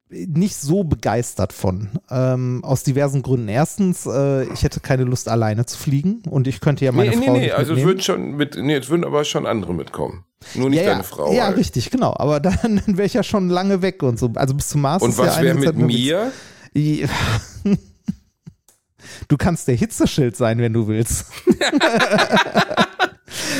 [0.09, 1.89] nicht so begeistert von.
[2.09, 3.49] Ähm, aus diversen Gründen.
[3.49, 7.15] Erstens, äh, ich hätte keine Lust, alleine zu fliegen und ich könnte ja meine nee,
[7.17, 7.21] Frau.
[7.21, 10.23] nee, nee, nicht also es würden schon mit, nee, es würden aber schon andere mitkommen.
[10.55, 11.33] Nur nicht ja, deine Frau.
[11.33, 11.57] Ja, halt.
[11.57, 12.13] richtig, genau.
[12.17, 14.31] Aber dann, dann wäre ich ja schon lange weg und so.
[14.35, 15.01] Also bis zum Mars.
[15.03, 16.31] Und ist ja was wäre mit mir?
[16.73, 17.09] Ja.
[19.29, 21.25] Du kannst der Hitzeschild sein, wenn du willst.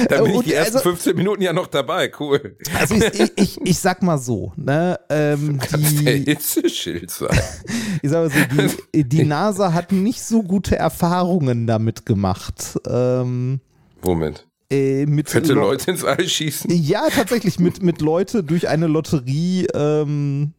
[0.10, 2.58] Da bin ich die ersten also- 15 Minuten ja noch dabei, cool.
[2.78, 5.78] Also ich, ich, ich, sag mal so, ne, ähm, der
[6.20, 7.40] die, Hitzeschild sein.
[8.02, 12.80] ich sag mal so, die, die NASA hat nicht so gute Erfahrungen damit gemacht.
[12.88, 13.60] Ähm,
[14.02, 14.48] Womit?
[14.70, 16.70] äh, mit Fette Leute ins All schießen?
[16.72, 20.54] Ja, tatsächlich mit, mit Leute durch eine Lotterie ähm,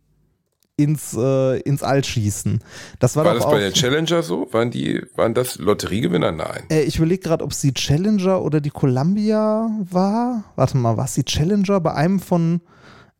[0.79, 2.61] ins, äh, ins All schießen.
[3.01, 4.49] Das war, War doch das bei der Challenger so?
[4.53, 6.33] Waren die, waren das Lotteriegewinner?
[6.33, 6.63] Nein.
[6.71, 10.45] äh, ich überlege gerade, ob es die Challenger oder die Columbia war.
[10.57, 12.61] Warte mal, war es die Challenger bei einem von,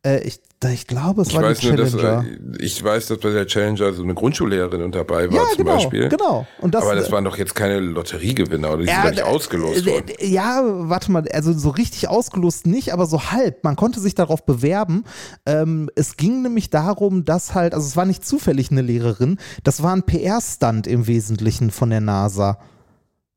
[0.05, 0.39] äh, ich,
[0.71, 2.25] ich glaube, es Ich war weiß die nur, dass, Challenger.
[2.57, 5.57] äh, ich weiß, dass bei der Challenger so eine Grundschullehrerin und dabei war ja, zum
[5.57, 6.09] genau, Beispiel.
[6.09, 6.47] genau.
[6.61, 9.23] Und das, Aber das waren doch jetzt keine Lotteriegewinner oder die sind doch nicht äh,
[9.23, 10.05] ausgelost äh, worden.
[10.19, 13.63] äh, Ja, warte mal, also so richtig ausgelost nicht, aber so halb.
[13.63, 15.03] Man konnte sich darauf bewerben.
[15.45, 19.83] Ähm, es ging nämlich darum, dass halt, also es war nicht zufällig eine Lehrerin, das
[19.83, 22.59] war ein PR-Stunt im Wesentlichen von der NASA.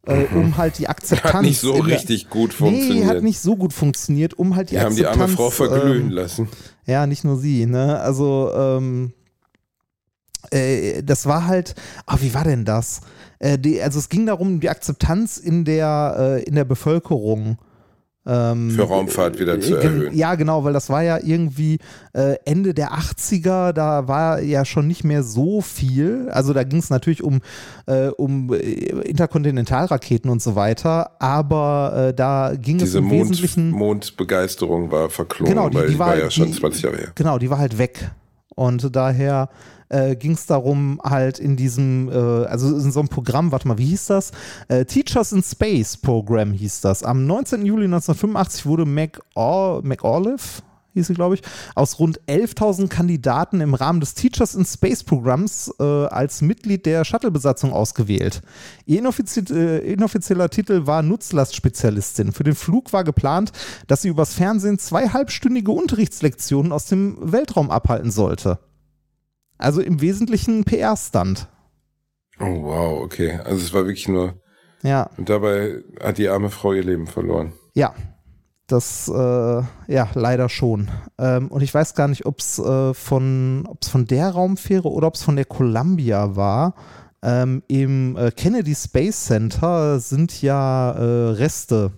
[0.04, 1.32] Äh, um halt die Akzeptanz.
[1.32, 1.36] Mhm.
[1.38, 3.06] Hat nicht so richtig gut Nee, funktioniert.
[3.08, 5.30] hat nicht so gut funktioniert, um halt die die haben die Akzeptanz.
[5.30, 6.48] arme Frau verglühen ähm, lassen.
[6.86, 8.00] ja, nicht nur sie, ne?
[8.00, 9.12] Also, ähm,
[10.50, 11.74] äh, das war halt,
[12.06, 13.00] ah, wie war denn das?
[13.38, 17.58] Äh, die, also es ging darum, die Akzeptanz in der, äh, in der Bevölkerung.
[18.24, 20.14] Ähm, Für Raumfahrt wieder zu äh, erhöhen.
[20.14, 21.78] Ja, genau, weil das war ja irgendwie
[22.12, 26.28] äh, Ende der 80er, da war ja schon nicht mehr so viel.
[26.30, 27.40] Also da ging es natürlich um,
[27.86, 28.58] äh, um äh,
[29.36, 33.70] Interkontinentalraketen und so weiter, aber äh, da ging es Diese im Mond, Wesentlichen.
[33.70, 36.96] Mondbegeisterung war verklungen, Genau, die- weil die die, war- war ja schon die- 20 Jahre
[36.98, 37.08] her.
[37.14, 38.10] Genau, die war halt weg.
[38.54, 39.48] Und daher
[39.92, 43.78] äh, ging es darum, halt in diesem, äh, also in so einem Programm, warte mal,
[43.78, 44.32] wie hieß das?
[44.68, 47.02] Äh, Teachers in Space Program hieß das.
[47.02, 47.64] Am 19.
[47.66, 50.62] Juli 1985 wurde McAuliffe,
[50.94, 51.42] hieß sie, glaube ich,
[51.74, 57.04] aus rund 11.000 Kandidaten im Rahmen des Teachers in Space Programms äh, als Mitglied der
[57.04, 58.42] Shuttle-Besatzung ausgewählt.
[58.86, 62.32] Ihr inoffizie äh, inoffizieller Titel war Nutzlastspezialistin.
[62.32, 63.52] Für den Flug war geplant,
[63.86, 68.58] dass sie übers Fernsehen zwei halbstündige Unterrichtslektionen aus dem Weltraum abhalten sollte.
[69.62, 71.48] Also im Wesentlichen PR-Stunt.
[72.40, 73.38] Oh wow, okay.
[73.44, 74.34] Also es war wirklich nur.
[74.82, 77.52] Ja, Und dabei hat die arme Frau ihr Leben verloren.
[77.74, 77.94] ja.
[78.68, 79.12] Das, äh,
[79.92, 80.88] ja, leider schon.
[81.18, 85.08] Ähm, und ich weiß gar nicht, ob es äh, von, ob's von der Raumfähre oder
[85.08, 86.74] ob es von der Columbia war.
[87.22, 91.90] Ähm, Im äh, Kennedy Space Center sind ja äh, Reste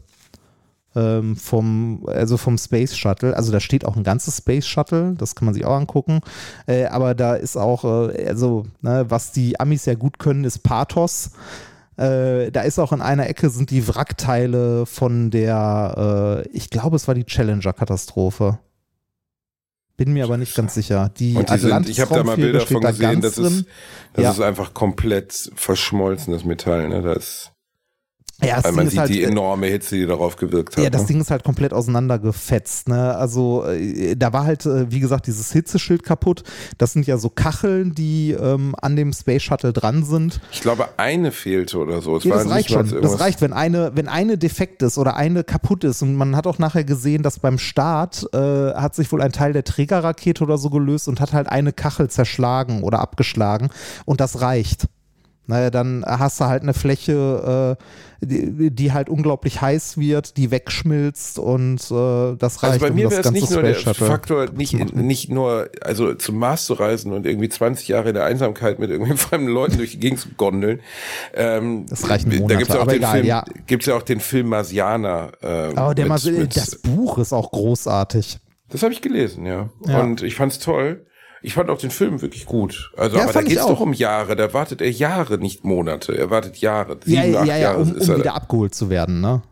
[0.96, 3.36] ähm, vom, also vom Space Shuttle.
[3.36, 6.20] Also da steht auch ein ganzes Space Shuttle, das kann man sich auch angucken.
[6.66, 10.62] Äh, aber da ist auch, äh, also ne, was die Amis ja gut können, ist
[10.62, 11.30] Pathos.
[11.96, 16.96] Äh, da ist auch in einer Ecke sind die Wrackteile von der, äh, ich glaube,
[16.96, 18.58] es war die Challenger-Katastrophe.
[19.96, 21.12] Bin mir aber nicht ganz sicher.
[21.16, 23.64] Die die sind, ich habe da mal Bilder von da gesehen, das ist,
[24.12, 24.30] das Ja.
[24.32, 26.88] ist einfach komplett verschmolzenes Metall.
[26.88, 27.00] Ne?
[27.00, 27.52] Das ist,
[28.42, 30.82] Ja, das weil man ist sieht halt, die äh, enorme Hitze, die darauf gewirkt hat.
[30.82, 31.08] Ja, das ne?
[31.08, 32.88] Ding ist halt komplett auseinandergefetzt.
[32.88, 33.14] Ne?
[33.14, 36.42] Also äh, da war halt, äh, wie gesagt, dieses Hitzeschild kaputt.
[36.78, 40.40] Das sind ja so Kacheln, die ähm, an dem Space Shuttle dran sind.
[40.52, 42.16] Ich glaube, eine fehlte oder so.
[42.16, 42.88] Es Ja, das reicht schon.
[43.00, 46.02] Das reicht, wenn eine, wenn eine defekt ist oder eine kaputt ist.
[46.02, 48.38] Und man hat auch nachher gesehen, dass beim Start äh,
[48.74, 52.10] hat sich wohl ein Teil der Trägerrakete oder so gelöst und hat halt eine Kachel
[52.10, 53.70] zerschlagen oder abgeschlagen.
[54.04, 54.88] Und das reicht.
[55.46, 57.84] Naja, dann hast du halt eine Fläche, äh,
[58.26, 62.72] die, die halt unglaublich heiß wird, die wegschmilzt und äh, das reicht.
[62.74, 66.14] Also bei um mir das wäre es nicht nur der Faktor, nicht, nicht nur, also
[66.14, 69.76] zum Mars zu reisen und irgendwie 20 Jahre in der Einsamkeit mit irgendwie fremden Leuten
[69.78, 70.80] durch die Gegend zu gondeln.
[71.34, 73.44] Ähm, Das reichen Da Monate, ja auch aber den egal, Film, ja.
[73.66, 75.32] gibt's ja auch den Film Marsianer.
[75.42, 78.38] Ähm, Aber der mit- Mas mit- das Buch ist auch großartig.
[78.70, 79.68] Das habe ich gelesen, ja.
[79.86, 80.00] Ja.
[80.00, 81.06] Und ich fand's toll.
[81.44, 82.90] Ich fand auch den Film wirklich gut.
[82.96, 83.68] Also, Ja, aber da geht's auch.
[83.68, 84.34] doch um Jahre.
[84.34, 86.16] Da wartet er Jahre, nicht Monate.
[86.16, 86.98] Er wartet Jahre.
[87.04, 88.36] Ja, Sieben, ja, acht ja, Jahre um, ist um er wieder da.
[88.36, 89.42] abgeholt zu werden, ne?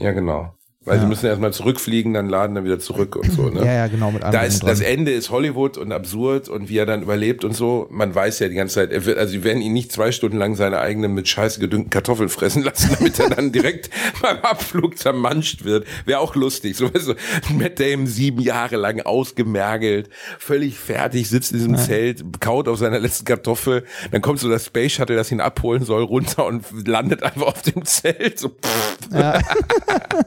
[0.00, 0.55] Ja, genau.
[0.86, 1.02] Weil Ja.
[1.02, 3.50] sie müssen erstmal zurückfliegen, dann laden, dann wieder zurück und so.
[3.50, 3.60] Ne?
[3.66, 4.68] Ja, ja, genau, mit Da ist, dran.
[4.70, 7.88] das Ende ist Hollywood und absurd und wie er dann überlebt und so.
[7.90, 10.38] Man weiß ja die ganze Zeit, er wird, also sie werden ihn nicht zwei Stunden
[10.38, 13.90] lang seine eigenen mit Scheiße gedüngten Kartoffeln fressen lassen, damit er dann direkt
[14.22, 15.86] beim Abflug zermanscht wird.
[16.04, 16.76] Wäre auch lustig.
[16.76, 17.14] So, weißt du,
[17.54, 20.08] Matt Damon sieben Jahre lang ausgemergelt,
[20.38, 23.84] völlig fertig, sitzt in diesem Zelt, kaut auf seiner letzten Kartoffel.
[24.12, 27.62] Dann kommt so das Space Shuttle, das ihn abholen soll, runter und landet einfach auf
[27.62, 28.38] dem Zelt.
[28.38, 29.08] So, pff.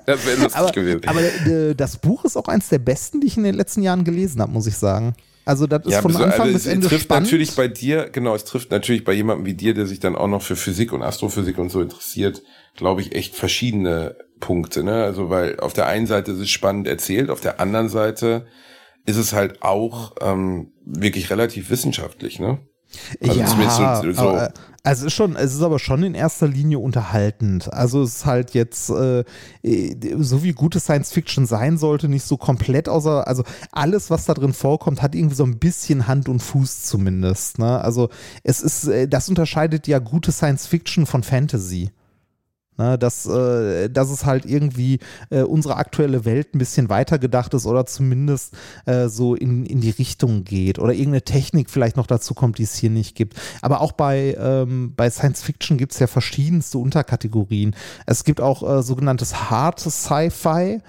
[0.06, 1.02] Das wäre lustig aber, gewesen.
[1.08, 4.04] aber äh, das Buch ist auch eins der besten, die ich in den letzten Jahren
[4.04, 5.16] gelesen habe, muss ich sagen.
[5.46, 7.26] Also das ist von so, Anfang also bis es Ende trifft spannend.
[7.26, 10.28] natürlich bei dir, genau, es trifft natürlich bei jemandem wie dir, der sich dann auch
[10.28, 12.44] noch für Physik und Astrophysik und so interessiert,
[12.76, 15.04] glaube ich, echt verschiedene Punkte, ne?
[15.04, 18.46] Also, weil auf der einen Seite ist es spannend erzählt, auf der anderen Seite
[19.08, 22.60] ist es halt auch ähm, wirklich relativ wissenschaftlich, ne?
[23.22, 26.48] Also ja, so, so aber, also es ist schon, es ist aber schon in erster
[26.48, 27.72] Linie unterhaltend.
[27.74, 29.24] Also es ist halt jetzt, äh,
[30.18, 34.34] so wie gute Science Fiction sein sollte, nicht so komplett außer, also alles, was da
[34.34, 37.60] drin vorkommt, hat irgendwie so ein bisschen Hand und Fuß zumindest.
[37.60, 37.80] Ne?
[37.82, 38.10] Also
[38.44, 41.92] es ist, äh, das unterscheidet ja gute Science Fiction von Fantasy.
[42.80, 45.00] Ne, dass, äh, dass es halt irgendwie
[45.32, 48.56] äh, unsere aktuelle Welt ein bisschen weitergedacht ist oder zumindest
[48.86, 52.64] äh, so in, in die Richtung geht oder irgendeine Technik vielleicht noch dazu kommt, die
[52.64, 53.34] es hier nicht gibt.
[53.62, 57.76] Aber auch bei, ähm, bei Science Fiction gibt es ja verschiedenste Unterkategorien.
[58.06, 60.80] Es gibt auch äh, sogenanntes Hard Sci-Fi.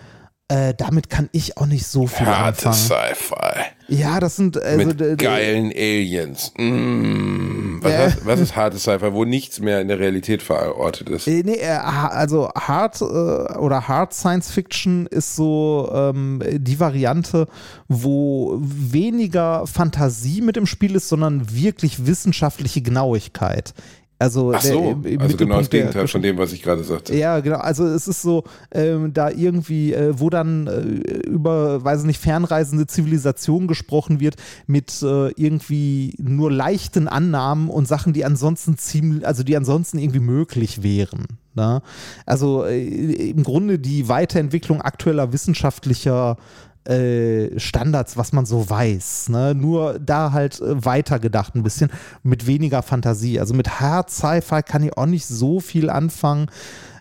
[0.51, 2.75] Äh, damit kann ich auch nicht so viel harte anfangen.
[2.75, 6.53] Sci-Fi Ja, das sind also mit geilen Aliens.
[6.59, 7.79] Mm.
[7.81, 7.99] Was, Ja.
[7.99, 11.29] heißt, was ist harte Sci-Fi, wo nichts mehr in der Realität verortet ist?
[11.29, 17.47] Äh, Nee, äh, also Hard äh, oder Hard Science Fiction ist so ähm, die Variante,
[17.87, 23.73] wo weniger Fantasie mit im Spiel ist, sondern wirklich wissenschaftliche Genauigkeit.
[24.21, 26.85] Also, Ach der- so, im also genau das der- Gegenteil von dem, was ich gerade
[26.85, 27.17] sagte.
[27.17, 27.57] ja, genau.
[27.57, 30.81] Also es ist so, ähm, da irgendwie, äh, wo dann äh,
[31.27, 37.89] über, weiß ich nicht, fernreisende Zivilisation gesprochen wird, mit äh, irgendwie nur leichten Annahmen und
[37.89, 41.27] Sachen, die ansonsten ziemlich, also die ansonsten irgendwie möglich wären.
[41.55, 41.81] Ne?
[42.27, 42.85] Also äh,
[43.31, 46.37] im Grunde die Weiterentwicklung aktueller wissenschaftlicher
[46.85, 49.29] äh, Standards, was man so weiß.
[49.29, 49.55] Ne?
[49.55, 51.91] Nur da halt äh, weitergedacht ein bisschen,
[52.23, 53.39] mit weniger Fantasie.
[53.39, 56.47] Also mit Hard Sci-Fi kann ich auch nicht so viel anfangen.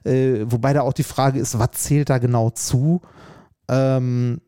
[0.03, 3.01] Äh, wobei da auch die Frage ist, was zählt da genau zu?
[3.69, 4.41] Ähm,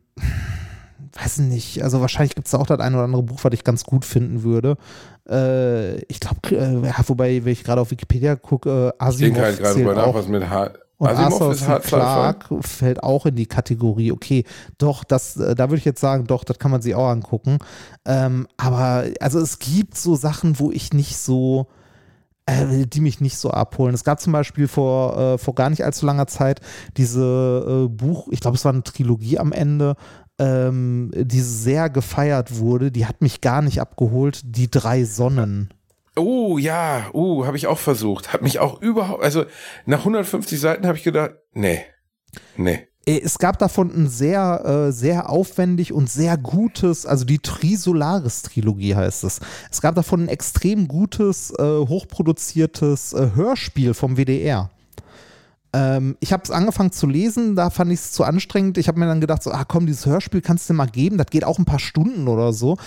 [1.13, 1.83] weiß nicht.
[1.83, 4.05] Also wahrscheinlich gibt es da auch das ein oder andere Buch, was ich ganz gut
[4.05, 4.77] finden würde.
[5.29, 6.39] Äh, ich glaube,
[7.07, 10.03] wobei, wenn ich gerade auf Wikipedia gucke, äh, Ich denke Asimov halt gerade drüber nach,
[10.07, 10.15] auch.
[10.15, 10.71] was mit H
[11.01, 11.87] Und Asimov Arthur ist C.
[11.87, 14.43] Clarke fällt auch in die Kategorie, okay,
[14.77, 17.57] doch, das, äh, da würde ich jetzt sagen, doch, das kann man sich auch angucken.
[18.05, 21.65] Ähm, aber also es gibt so Sachen, wo ich nicht so,
[22.45, 23.95] äh, die mich nicht so abholen.
[23.95, 26.61] Es gab zum Beispiel vor, äh, vor gar nicht allzu langer Zeit
[26.97, 29.95] diese äh, Buch, ich glaube, es war eine Trilogie am Ende,
[30.37, 35.73] ähm, die sehr gefeiert wurde, die hat mich gar nicht abgeholt, die drei Sonnen.
[36.15, 38.33] Oh ja, uh, habe ich auch versucht.
[38.33, 39.45] Hat mich auch überhaupt, also
[39.85, 41.85] nach 150 Seiten habe ich gedacht, nee,
[42.57, 42.87] nee.
[43.05, 48.95] Äh, Es gab davon ein sehr, äh, sehr aufwendig und sehr gutes, also die Trisolaris-Trilogie
[48.95, 49.39] heißt es.
[49.71, 54.69] Es gab davon ein extrem gutes, äh, hochproduziertes Hörspiel vom WDR.
[55.73, 58.77] Ähm, ich habe es angefangen zu lesen, da fand ich es zu anstrengend.
[58.77, 61.17] Ich habe mir dann gedacht, so, ah komm, dieses Hörspiel kannst du dir mal geben,
[61.17, 62.77] das geht auch ein paar Stunden oder so.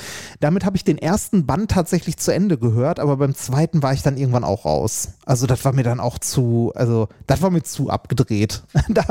[0.40, 4.02] Damit habe ich den ersten Band tatsächlich zu Ende gehört, aber beim zweiten war ich
[4.02, 5.14] dann irgendwann auch raus.
[5.24, 8.64] Also das war mir dann auch zu, also das war mir zu abgedreht.
[8.88, 9.08] das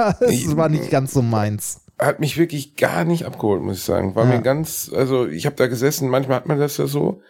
[0.55, 1.81] war nicht ganz so meins.
[1.97, 4.13] Hat mich wirklich gar nicht abgeholt, muss ich sagen.
[4.15, 4.35] War Ja.
[4.37, 7.21] mir ganz, also ich habe da gesessen, manchmal hat man das ja so.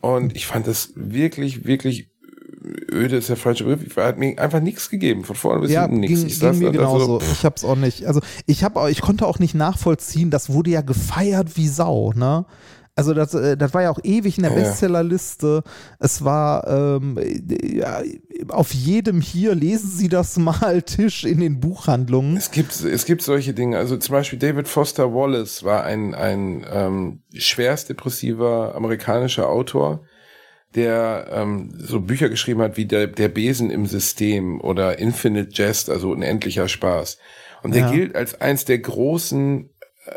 [0.00, 2.11] Und ich fand das wirklich, wirklich
[2.90, 3.96] öde ist der falsche Begriff.
[3.96, 6.22] Hat mir einfach nichts gegeben, von vorne bis Ja, hinten nichts.
[6.22, 7.06] Ich ging mir da, dachte genauso.
[7.06, 8.06] so, pff, ich hab's auch nicht.
[8.06, 10.30] Also ich habe, ich konnte auch nicht nachvollziehen.
[10.30, 12.46] Das wurde ja gefeiert wie Sau, ne?
[12.94, 14.58] Also das, äh, das war ja auch ewig in der Ja.
[14.58, 15.62] Bestsellerliste.
[15.98, 17.18] Es war ähm,
[17.74, 18.02] ja,
[18.48, 22.36] auf jedem hier lesen Sie das mal Tisch in den Buchhandlungen.
[22.36, 23.78] Es gibt, es gibt solche Dinge.
[23.78, 30.02] Also zum Beispiel David Foster Wallace war ein, ein ähm, schwerst depressiver amerikanischer Autor,
[30.74, 35.90] der ähm, so Bücher geschrieben hat wie der, der Besen im System oder Infinite Jest,
[35.90, 37.18] also unendlicher Spaß.
[37.62, 37.90] Und der Ja.
[37.92, 39.68] gilt als eins der großen
[40.06, 40.12] äh,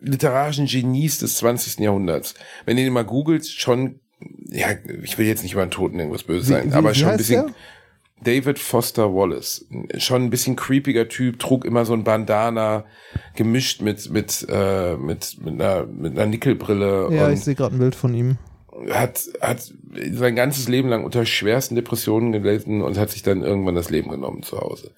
[0.00, 1.78] literarischen Genies des 20.
[1.80, 2.34] Jahrhunderts.
[2.64, 4.00] Wenn ihr den mal googelt, schon,
[4.50, 4.68] ja,
[5.02, 7.46] ich will jetzt nicht über einen Toten irgendwas böse sein, aber schon ein bisschen.
[7.46, 7.54] der?
[8.22, 9.66] David Foster Wallace.
[9.98, 12.86] Schon ein bisschen creepiger Typ, trug immer so ein Bandana,
[13.34, 17.78] gemischt mit, mit, äh, mit, mit einer, mit einer Nickelbrille Ja, ich sehe gerade ein
[17.78, 18.38] Bild von ihm.
[18.90, 19.72] Hat, hat
[20.12, 24.10] sein ganzes Leben lang unter schwersten Depressionen gelitten und hat sich dann irgendwann das Leben
[24.10, 24.94] genommen zu Hause.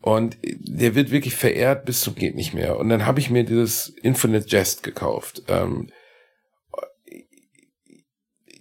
[0.00, 2.78] Und der wird wirklich verehrt bis zum geht nicht mehr.
[2.78, 5.42] Und dann habe ich mir dieses Infinite Jest gekauft.
[5.48, 5.88] Ähm,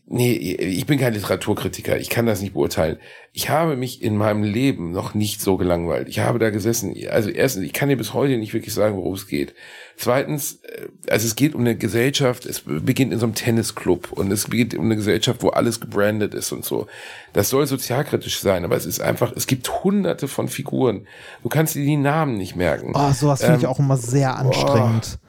[0.09, 2.97] nee, ich bin kein Literaturkritiker, ich kann das nicht beurteilen.
[3.33, 6.07] Ich habe mich in meinem Leben noch nicht so gelangweilt.
[6.07, 9.13] Ich habe da gesessen, also erstens, ich kann dir bis heute nicht wirklich sagen, worum
[9.13, 9.53] es geht.
[9.97, 14.31] Zweitens, äh, also es geht um eine Gesellschaft, es beginnt in so einem Tennisclub und
[14.31, 16.87] es geht um eine Gesellschaft, wo alles gebrandet ist und so.
[17.33, 21.05] Das soll sozialkritisch sein, aber es ist einfach, es gibt hunderte von Figuren.
[21.43, 22.93] Du kannst dir die Namen nicht merken.
[22.95, 25.19] Oh, sowas finde ähm, ich auch immer sehr anstrengend.
[25.21, 25.26] Oh.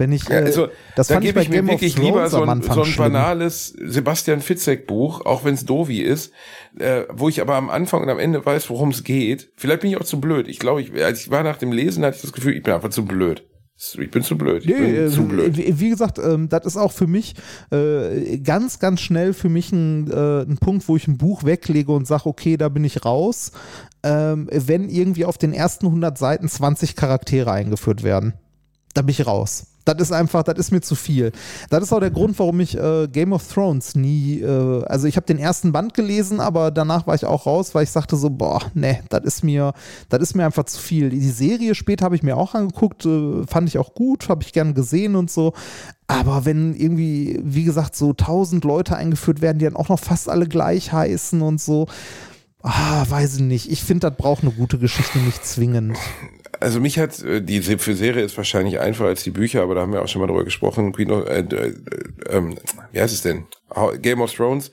[0.00, 2.82] Wenn ich, ja, also, äh, das da gebe ich mir wirklich lieber so ein, so
[2.84, 6.32] ein banales Sebastian Fitzek Buch, auch wenn es dovi ist,
[6.78, 9.52] äh, wo ich aber am Anfang und am Ende weiß, worum es geht.
[9.56, 10.48] Vielleicht bin ich auch zu blöd.
[10.48, 12.72] Ich glaube, ich, als ich war nach dem Lesen, hatte ich das Gefühl, ich bin
[12.72, 13.46] einfach zu blöd.
[13.98, 14.64] Ich bin zu blöd.
[14.64, 15.54] Ich nee, bin zu blöd.
[15.58, 17.34] Wie, wie gesagt, ähm, das ist auch für mich
[17.70, 21.92] äh, ganz, ganz schnell für mich ein, äh, ein Punkt, wo ich ein Buch weglege
[21.92, 23.52] und sage, okay, da bin ich raus,
[24.02, 28.32] ähm, wenn irgendwie auf den ersten 100 Seiten 20 Charaktere eingeführt werden.
[28.94, 29.66] Da bin ich raus.
[29.84, 31.32] Das ist einfach, das ist mir zu viel.
[31.70, 35.16] Das ist auch der Grund, warum ich äh, Game of Thrones nie, äh, also ich
[35.16, 38.30] habe den ersten Band gelesen, aber danach war ich auch raus, weil ich sagte so,
[38.30, 39.72] boah, ne, das ist mir,
[40.08, 41.10] das ist mir einfach zu viel.
[41.10, 44.52] Die Serie später habe ich mir auch angeguckt, äh, fand ich auch gut, habe ich
[44.52, 45.54] gern gesehen und so.
[46.06, 50.28] Aber wenn irgendwie, wie gesagt, so tausend Leute eingeführt werden, die dann auch noch fast
[50.28, 51.86] alle gleich heißen und so,
[52.62, 53.70] Ah, weiß ich nicht.
[53.70, 55.96] Ich finde, das braucht eine gute Geschichte nicht zwingend.
[56.58, 59.82] Also mich hat äh, die für Serie ist wahrscheinlich einfacher als die Bücher, aber da
[59.82, 60.92] haben wir auch schon mal drüber gesprochen.
[60.92, 61.74] Queen of, äh, äh,
[62.28, 62.54] äh,
[62.92, 63.46] wie heißt es denn?
[64.02, 64.72] Game of Thrones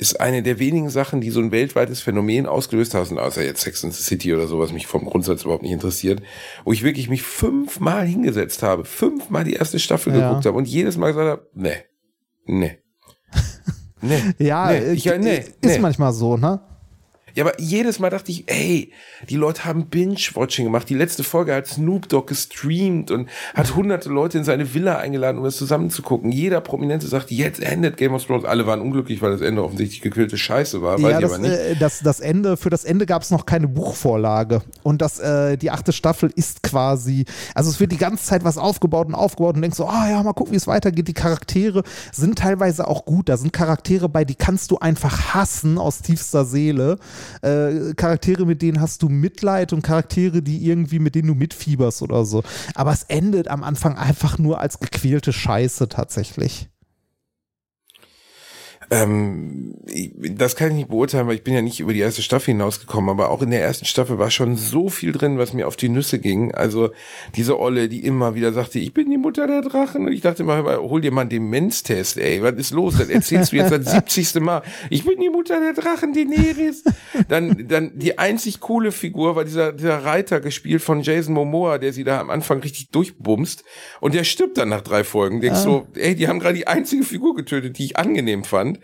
[0.00, 3.84] ist eine der wenigen Sachen, die so ein weltweites Phänomen ausgelöst haben, außer jetzt Sex
[3.84, 6.22] and the City oder sowas mich vom Grundsatz überhaupt nicht interessiert,
[6.64, 10.28] wo ich wirklich mich fünfmal hingesetzt habe, fünfmal die erste Staffel ja.
[10.28, 11.84] geguckt habe und jedes Mal gesagt habe, nee,
[12.46, 12.78] nee.
[14.02, 15.78] Nee, ja, nee, ich, nee, ist nee.
[15.78, 16.62] manchmal so, ne?
[17.40, 18.92] Ja, aber jedes Mal dachte ich, ey,
[19.30, 20.90] die Leute haben Binge-Watching gemacht.
[20.90, 25.38] Die letzte Folge hat Snoop Dogg gestreamt und hat hunderte Leute in seine Villa eingeladen,
[25.38, 26.32] um das zusammen zu gucken.
[26.32, 28.44] Jeder Prominente sagt, jetzt endet Game of Thrones.
[28.44, 31.00] Alle waren unglücklich, weil das Ende offensichtlich gequillte Scheiße war.
[31.00, 31.38] Ja, das.
[31.38, 34.60] Äh, das, das Ende, für das Ende gab es noch keine Buchvorlage.
[34.82, 37.24] Und das, äh, die achte Staffel ist quasi,
[37.54, 40.22] also es wird die ganze Zeit was aufgebaut und aufgebaut und denkst so, ah ja,
[40.22, 41.08] mal gucken, wie es weitergeht.
[41.08, 43.30] Die Charaktere sind teilweise auch gut.
[43.30, 46.98] Da sind Charaktere bei, die kannst du einfach hassen aus tiefster Seele
[47.42, 52.02] äh, Charaktere, mit denen hast du Mitleid und Charaktere, die irgendwie, mit denen du mitfieberst
[52.02, 52.42] oder so.
[52.74, 56.69] Aber es endet am Anfang einfach nur als gequälte Scheiße tatsächlich.
[58.92, 59.76] Ähm,
[60.36, 63.08] das kann ich nicht beurteilen, weil ich bin ja nicht über die erste Staffel hinausgekommen,
[63.08, 65.88] aber auch in der ersten Staffel war schon so viel drin, was mir auf die
[65.88, 66.52] Nüsse ging.
[66.52, 66.90] Also
[67.36, 70.42] diese Olle, die immer wieder sagte, ich bin die Mutter der Drachen und ich dachte
[70.42, 72.98] immer, hol dir mal einen Demenztest, ey, was ist los?
[72.98, 74.40] Dann erzählst du jetzt das 70.
[74.40, 76.82] Mal, ich bin die Mutter der Drachen, Daenerys.
[77.28, 81.92] Dann, dann die einzig coole Figur war dieser, dieser Reiter, gespielt von Jason Momoa, der
[81.92, 83.62] sie da am Anfang richtig durchbumst
[84.00, 85.40] und der stirbt dann nach drei Folgen.
[85.40, 85.62] Denkst ah.
[85.62, 88.79] so, ey, die haben gerade die einzige Figur getötet, die ich angenehm fand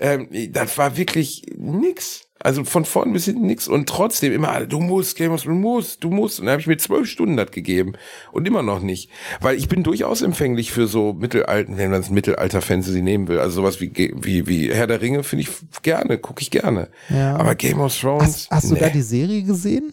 [0.00, 2.22] ähm, das war wirklich nix.
[2.40, 3.68] Also von vorn bis hinten nix.
[3.68, 6.40] Und trotzdem immer, du musst, Game of Thrones, du musst, du musst.
[6.40, 7.94] Und dann habe ich mir zwölf Stunden das gegeben.
[8.32, 9.08] Und immer noch nicht.
[9.40, 13.38] Weil ich bin durchaus empfänglich für so mittelalten, wenn man es Mittelalter-Fantasy nehmen will.
[13.38, 15.48] Also sowas wie, wie, wie Herr der Ringe finde ich
[15.82, 16.90] gerne, gucke ich gerne.
[17.08, 17.36] Ja.
[17.36, 18.24] Aber Game of Thrones.
[18.24, 18.74] Hast, hast nee.
[18.74, 19.92] du da die Serie gesehen?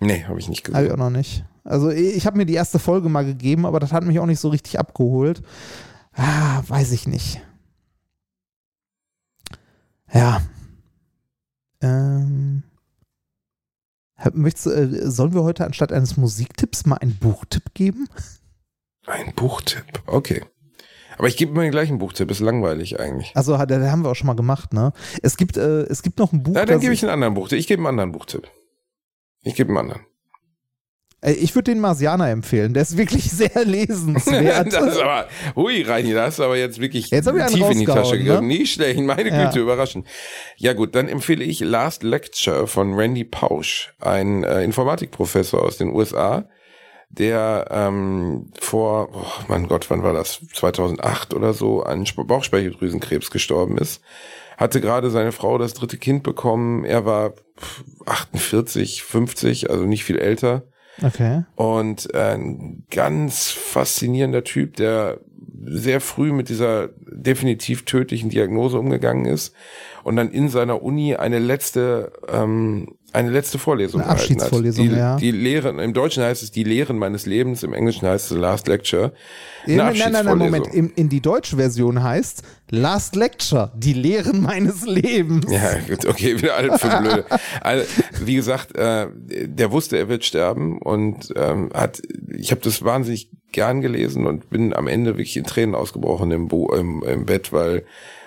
[0.00, 0.76] Nee, habe ich nicht gesehen.
[0.76, 1.44] Habe ich auch noch nicht.
[1.64, 4.40] Also ich habe mir die erste Folge mal gegeben, aber das hat mich auch nicht
[4.40, 5.42] so richtig abgeholt.
[6.14, 7.40] Ah, weiß ich nicht.
[10.12, 10.42] Ja.
[11.80, 12.62] Ähm.
[14.34, 18.08] Möchtest, äh, sollen wir heute anstatt eines Musiktipps mal einen Buchtipp geben?
[19.06, 20.44] Ein Buchtipp, okay.
[21.18, 23.32] Aber ich gebe immer den gleichen Buchtipp, ist langweilig eigentlich.
[23.34, 24.92] Also, da haben wir auch schon mal gemacht, ne?
[25.22, 26.54] Es gibt, äh, es gibt noch ein Buch.
[26.54, 27.58] Ja, dann gebe ich einen anderen Buchtipp.
[27.58, 28.48] Ich gebe einen anderen Buchtipp.
[29.42, 30.06] Ich gebe einen anderen.
[31.22, 32.74] Äh, ich würde den Marsianer empfehlen.
[32.74, 34.72] Der ist wirklich sehr lesenswert.
[34.72, 37.86] das ist aber, hui, Reini, da hast du aber jetzt wirklich jetzt tief in die
[37.86, 38.46] Tasche gegriffen.
[38.46, 38.58] Ne?
[38.58, 39.46] Nicht schlecht, meine ja.
[39.46, 40.06] Güte, überraschend.
[40.56, 45.90] Ja gut, dann empfehle ich Last Lecture von Randy Pausch, ein äh, Informatikprofessor aus den
[45.90, 46.48] USA,
[47.08, 50.40] der ähm, vor, oh mein Gott, wann war das?
[50.54, 54.00] 2008 oder so, an Bauchspeicheldrüsenkrebs gestorben ist.
[54.56, 56.84] Hatte gerade seine Frau das dritte Kind bekommen.
[56.84, 57.32] Er war
[58.06, 60.62] 48, 50, also nicht viel älter
[61.00, 61.44] Okay.
[61.54, 65.20] Und ein ganz faszinierender Typ, der
[65.64, 69.54] sehr früh mit dieser definitiv tödlichen Diagnose umgegangen ist
[70.02, 75.16] und dann in seiner Uni eine letzte ähm, eine letzte Vorlesung Eine Abschiedsvorlesung, die, ja.
[75.16, 78.68] Die Lehren, im Deutschen heißt es die Lehren meines Lebens, im Englischen heißt es Last
[78.68, 79.12] Lecture.
[79.64, 80.66] Eine nein, nein, nein, nein, Moment.
[80.66, 80.96] Abschiedsvorlesung.
[80.96, 85.50] In, in die deutsche Version heißt Last Lecture, die Lehren meines Lebens.
[85.50, 87.24] Ja, gut, okay, wieder alt für blöde.
[87.60, 87.86] Also,
[88.24, 92.00] wie gesagt, äh, der wusste, er wird sterben und ähm, hat,
[92.34, 96.48] ich habe das wahnsinnig gern gelesen und bin am Ende wirklich in Tränen ausgebrochen im,
[96.48, 97.84] Bo im, im Bett, weil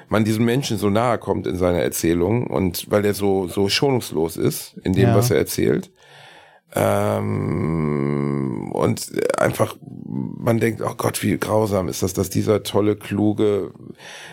[0.10, 4.38] man diesem Menschen so nahe kommt in seiner Erzählung und weil er so so schonungslos
[4.38, 5.16] ist in dem, Ja.
[5.16, 5.91] was er erzählt.
[6.76, 13.72] Ähm, und einfach, man denkt, oh Gott, wie grausam ist das, dass dieser tolle, kluge,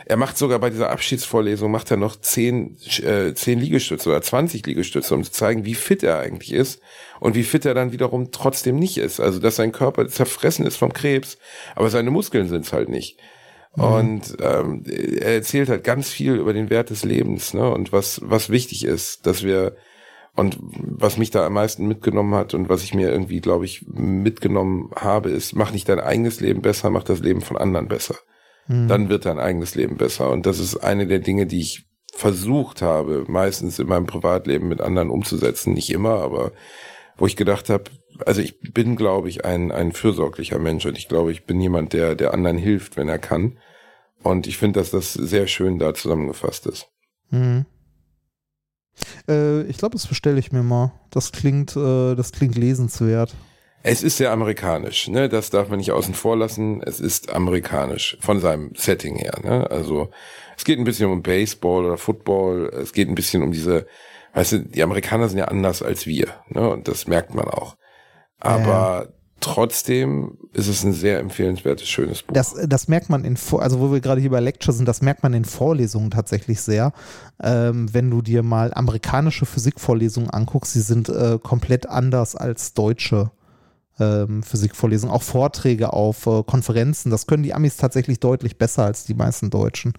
[0.07, 4.67] er macht sogar bei dieser Abschiedsvorlesung, macht er noch zehn, äh, zehn Liegestütze oder 20
[4.67, 6.81] Liegestütze, um zu zeigen, wie fit er eigentlich ist
[7.21, 9.21] und wie fit er dann wiederum trotzdem nicht ist.
[9.21, 11.39] Also, dass sein Körper zerfressen ist vom Krebs,
[11.77, 13.19] aber seine Muskeln sind es halt nicht.
[13.75, 17.71] Und ähm, er erzählt halt ganz viel über den Wert des Lebens, ne?
[17.71, 19.77] Und was, was wichtig ist, dass wir
[20.35, 23.87] und was mich da am meisten mitgenommen hat und was ich mir irgendwie, glaube ich,
[23.87, 28.17] mitgenommen habe, ist, mach nicht dein eigenes Leben besser, mach das Leben von anderen besser.
[28.89, 30.31] Dann wird dein eigenes Leben besser.
[30.31, 34.81] Und das ist eine der Dinge, die ich versucht habe, meistens in meinem Privatleben mit
[34.81, 35.75] anderen umzusetzen.
[35.75, 36.53] Nicht immer, aber
[37.23, 37.85] wo ich gedacht habe,
[38.27, 41.93] also ich bin, glaube ich, ein, ein fürsorglicher Mensch und ich glaube, ich bin jemand,
[41.93, 43.59] der, der anderen hilft, wenn er kann.
[44.25, 46.89] Und ich finde, dass das sehr schön da zusammengefasst ist.
[47.31, 47.65] Mhm.
[49.29, 50.95] Äh, ich glaube, das bestelle ich mir mal.
[51.11, 53.33] Das klingt, äh, das klingt lesenswert.
[53.85, 55.29] Es ist sehr amerikanisch, ne?
[55.29, 56.83] Das darf man nicht außen vor lassen.
[56.83, 59.71] Es ist amerikanisch von seinem Setting her, ne?
[59.71, 60.11] Also
[60.57, 62.69] es geht ein bisschen um Baseball oder Football.
[62.83, 63.87] Es geht ein bisschen um diese,
[64.35, 66.69] weißt du, die Amerikaner sind ja anders als wir, ne?
[66.69, 67.77] Und das merkt man auch.
[68.41, 69.09] Aber
[69.43, 72.35] trotzdem ist es ein sehr empfehlenswertes, schönes Buch.
[72.35, 75.23] Das, das merkt man in, also wo wir gerade hier bei Lecture sind, das merkt
[75.23, 76.93] man in Vorlesungen tatsächlich sehr.
[77.43, 83.31] Ähm, wenn du dir mal amerikanische Physikvorlesungen anguckst, sie sind äh, komplett anders als deutsche
[83.99, 85.15] ähm, Physikvorlesungen.
[85.15, 89.51] Auch Vorträge auf äh, Konferenzen, das können die Amis tatsächlich deutlich besser als die meisten
[89.51, 89.93] Deutschen.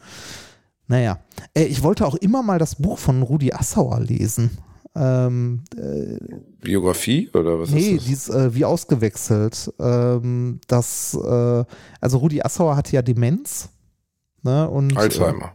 [0.87, 1.19] Naja,
[1.53, 4.57] äh, ich wollte auch immer mal das Buch von Rudi Assauer lesen.
[4.95, 6.19] Ähm, äh,
[6.61, 8.05] Biografie oder was Nee, ist das?
[8.05, 9.73] die ist äh, wie ausgewechselt.
[9.79, 11.63] Ähm, das, äh,
[11.99, 13.69] also Rudi Assauer hatte ja Demenz.
[14.43, 15.53] Ne, und, Alzheimer.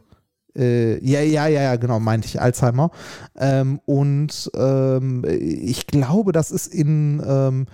[0.56, 2.90] Äh, ja, ja, ja, ja, genau, meinte ich, Alzheimer.
[3.36, 7.66] Ähm, und ähm, ich glaube, das ist in, ähm,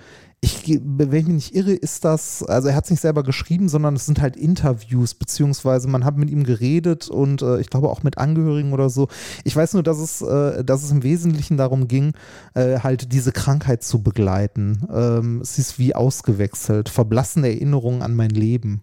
[0.45, 3.68] ich, wenn ich mich nicht irre, ist das, also er hat es nicht selber geschrieben,
[3.68, 7.88] sondern es sind halt Interviews, beziehungsweise man hat mit ihm geredet und äh, ich glaube
[7.88, 9.09] auch mit Angehörigen oder so.
[9.45, 12.12] Ich weiß nur, dass es, äh, dass es im Wesentlichen darum ging,
[12.55, 14.86] äh, halt diese Krankheit zu begleiten.
[14.92, 18.82] Ähm, es ist wie ausgewechselt, verblassene Erinnerungen an mein Leben.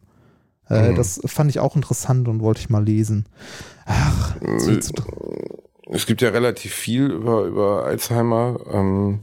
[0.70, 0.96] Äh, Mhm.
[0.96, 3.26] Das fand ich auch interessant und wollte ich mal lesen.
[3.86, 5.06] Ach, dr-
[5.90, 8.58] Es gibt ja relativ viel über, über Alzheimer.
[8.72, 9.20] Ähm,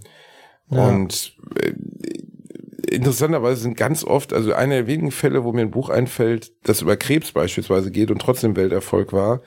[0.71, 0.89] Ja.
[0.89, 1.73] Und äh,
[2.95, 6.83] interessanterweise sind ganz oft, also einer der wenigen Fälle, wo mir ein Buch einfällt, das
[6.83, 9.43] über Krebs beispielsweise geht und trotzdem Welterfolg war,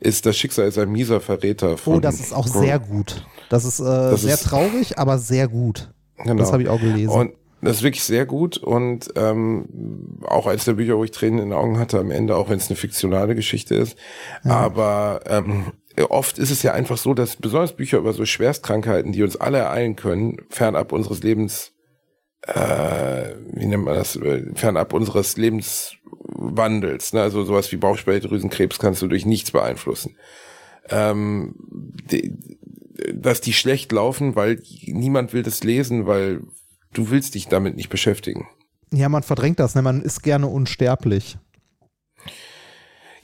[0.00, 1.96] ist Das Schicksal ist ein mieser Verräter von.
[1.96, 3.24] Oh, das ist auch sehr gut.
[3.48, 5.92] Das ist äh, sehr ist- traurig, aber sehr gut.
[6.18, 6.36] Genau.
[6.36, 7.08] Das habe ich auch gelesen.
[7.10, 11.38] Und das ist wirklich sehr gut und ähm, auch eines der Bücher, wo ich Tränen
[11.38, 13.96] in den Augen hatte am Ende, auch wenn es eine fiktionale Geschichte ist.
[14.42, 15.72] Aber ähm,
[16.08, 19.58] oft ist es ja einfach so, dass besonders Bücher über so Schwerstkrankheiten, die uns alle
[19.58, 21.72] ereilen können, fernab unseres Lebens,
[22.42, 27.22] äh, wie nennt man das, äh, fernab unseres Lebenswandels, ne?
[27.22, 30.16] also sowas wie Bauchspeicheldrüsenkrebs kannst du durch nichts beeinflussen.
[30.90, 31.54] Ähm,
[32.10, 32.36] die,
[33.12, 36.42] dass die schlecht laufen, weil niemand will das lesen, weil
[36.92, 38.48] du willst dich damit nicht beschäftigen.
[38.92, 39.82] ja, man verdrängt das, ne?
[39.82, 41.38] Man ist gerne unsterblich.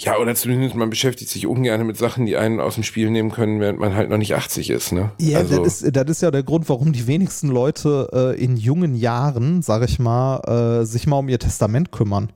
[0.03, 3.31] Ja, oder zumindest man beschäftigt sich ungern mit Sachen, die einen aus dem Spiel nehmen
[3.31, 5.13] können, während man halt noch nicht 80 ist, ne?
[5.19, 8.57] Ja, also, das, ist, das ist ja der Grund, warum die wenigsten Leute äh, in
[8.57, 12.33] jungen Jahren, sag ich mal, äh, sich mal um ihr Testament kümmern.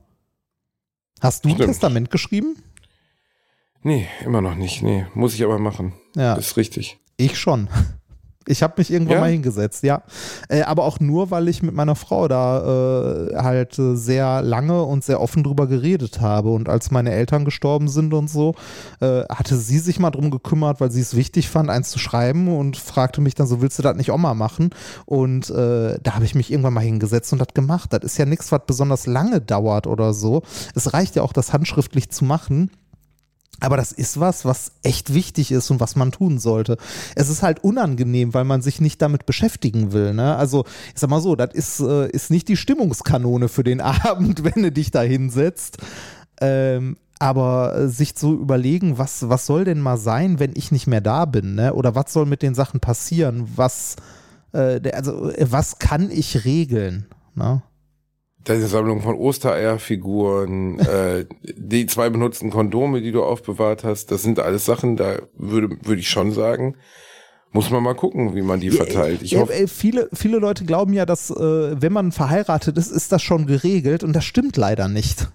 [1.21, 1.69] Hast du ein Stimmt.
[1.69, 2.57] Testament geschrieben?
[3.81, 4.83] nee, immer noch nicht.
[4.83, 5.93] Nee, muss ich aber machen.
[6.15, 6.99] Ja, Ist richtig.
[7.17, 7.67] ich schon.
[8.47, 9.21] Ich habe mich irgendwann Ja?
[9.21, 10.03] mal hingesetzt, ja.
[10.49, 14.83] Äh, aber auch nur, weil ich mit meiner Frau da äh, halt äh, sehr lange
[14.83, 16.49] und sehr offen drüber geredet habe.
[16.51, 18.55] Und als meine Eltern gestorben sind und so,
[18.99, 22.47] äh, hatte sie sich mal drum gekümmert, weil sie es wichtig fand, eins zu schreiben
[22.47, 24.69] und fragte mich dann so, willst du das nicht auch mal machen?
[25.05, 27.93] Und da habe ich mich irgendwann mal hingesetzt und das gemacht.
[27.93, 30.41] Das ist ja nichts, was besonders lange dauert oder so.
[30.73, 32.71] Es reicht ja auch, das handschriftlich zu machen.
[33.61, 36.77] Aber das ist was, was echt wichtig ist und was man tun sollte.
[37.15, 40.13] Es ist halt unangenehm, weil man sich nicht damit beschäftigen will.
[40.13, 40.35] Ne?
[40.35, 44.43] Also, ich sag mal so, das ist, äh, ist nicht die Stimmungskanone für den Abend,
[44.43, 45.77] wenn du dich da hinsetzt.
[46.41, 50.87] Ähm, aber äh, sich zu überlegen, was, was soll denn mal sein, wenn ich nicht
[50.87, 51.73] mehr da bin, ne?
[51.73, 53.47] Oder was soll mit den Sachen passieren?
[53.55, 53.95] Was,
[54.53, 57.05] äh, also, äh, was kann ich regeln?
[57.35, 57.61] Ne?
[58.45, 64.39] Deine Sammlung von Ostereierfiguren, äh, die zwei benutzten Kondome, die du aufbewahrt hast, das sind
[64.39, 66.75] alles Sachen, da würde, würde ich schon sagen,
[67.51, 69.21] muss man mal gucken, wie man die verteilt.
[69.21, 73.23] Ich Ja, viele, viele Leute glauben ja, dass äh, wenn man verheiratet ist, ist das
[73.23, 75.29] schon geregelt und das stimmt leider nicht.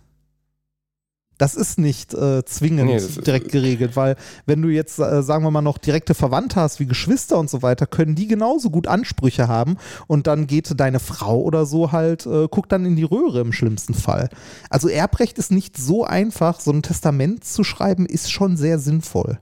[1.41, 5.51] Das ist nicht äh, zwingend Nee, direkt geregelt, weil wenn du jetzt, äh, sagen wir
[5.51, 9.49] mal, noch direkte Verwandte hast, wie Geschwister und so weiter, können die genauso gut Ansprüche
[9.49, 13.41] haben und dann geht deine Frau oder so halt, äh, guckt dann in die Röhre
[13.41, 14.29] im schlimmsten Fall.
[14.69, 19.39] Also Erbrecht ist nicht so einfach, so ein Testament zu schreiben, ist schon sehr sinnvoll.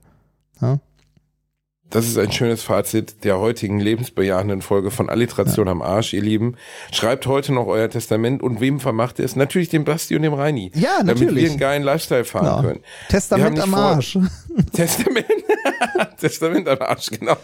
[0.61, 0.79] Ja?
[1.89, 6.55] Das ist ein schönes Fazit der heutigen lebensbejahenden Folge von Alliteration am Arsch, ihr Lieben.
[6.91, 9.35] Schreibt heute noch euer Testament und wem vermacht ihr es?
[9.35, 10.71] Natürlich dem Basti und dem Reini.
[10.75, 11.43] Ja, Damit natürlich.
[11.43, 12.61] wir einen geilen Lifestyle fahren Genau.
[12.61, 12.83] können.
[13.09, 14.17] Testament am Arsch.
[14.73, 15.25] Testament.
[16.19, 17.37] Testament am Arsch, genau.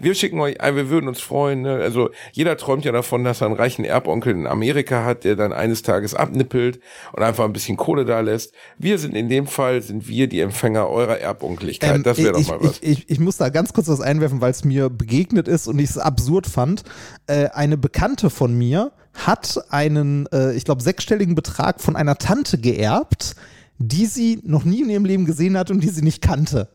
[0.00, 1.62] Wir schicken euch, ein, wir würden uns freuen.
[1.62, 1.74] Ne?
[1.74, 5.52] Also jeder träumt ja davon, dass er einen reichen Erbonkel in Amerika hat, der dann
[5.52, 6.80] eines Tages abnippelt
[7.12, 8.52] und einfach ein bisschen Kohle da lässt.
[8.78, 11.96] Wir sind in dem Fall, sind wir die Empfänger eurer Erbonkeligkeit.
[11.96, 12.78] Ähm, das wäre doch ich, mal was.
[12.80, 15.78] Ich, ich, ich muss da ganz kurz was einwerfen, weil es mir begegnet ist und
[15.78, 16.82] ich es absurd fand.
[17.26, 22.58] Äh, eine Bekannte von mir hat einen, äh, ich glaube, sechsstelligen Betrag von einer Tante
[22.58, 23.34] geerbt,
[23.78, 26.68] die sie noch nie in ihrem Leben gesehen hat und die sie nicht kannte.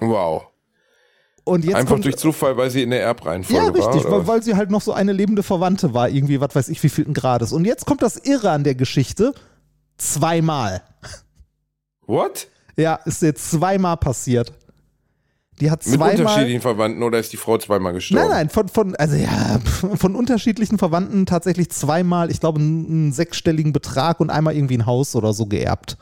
[0.00, 0.46] wow.
[1.44, 4.12] Und jetzt Einfach kommt, durch Zufall, weil sie in der Erbreihenfolge ja, richtig, war.
[4.12, 6.88] weil, weil sie halt noch so eine lebende Verwandte war, irgendwie, was weiß ich, wie
[6.88, 7.52] vielten Grades.
[7.52, 9.34] Und jetzt kommt das Irre an der Geschichte.
[9.98, 10.82] Zweimal.
[12.06, 12.48] What?
[12.76, 14.52] Ja, ist jetzt zweimal passiert.
[15.60, 16.18] Die hat Mit zweimal.
[16.18, 18.26] unterschiedlichen Verwandten oder ist die Frau zweimal gestorben?
[18.26, 19.60] Nein, nein, von, von, also ja,
[19.96, 24.86] von unterschiedlichen Verwandten tatsächlich zweimal, ich glaube, einen, einen sechsstelligen Betrag und einmal irgendwie ein
[24.86, 25.96] Haus oder so geerbt.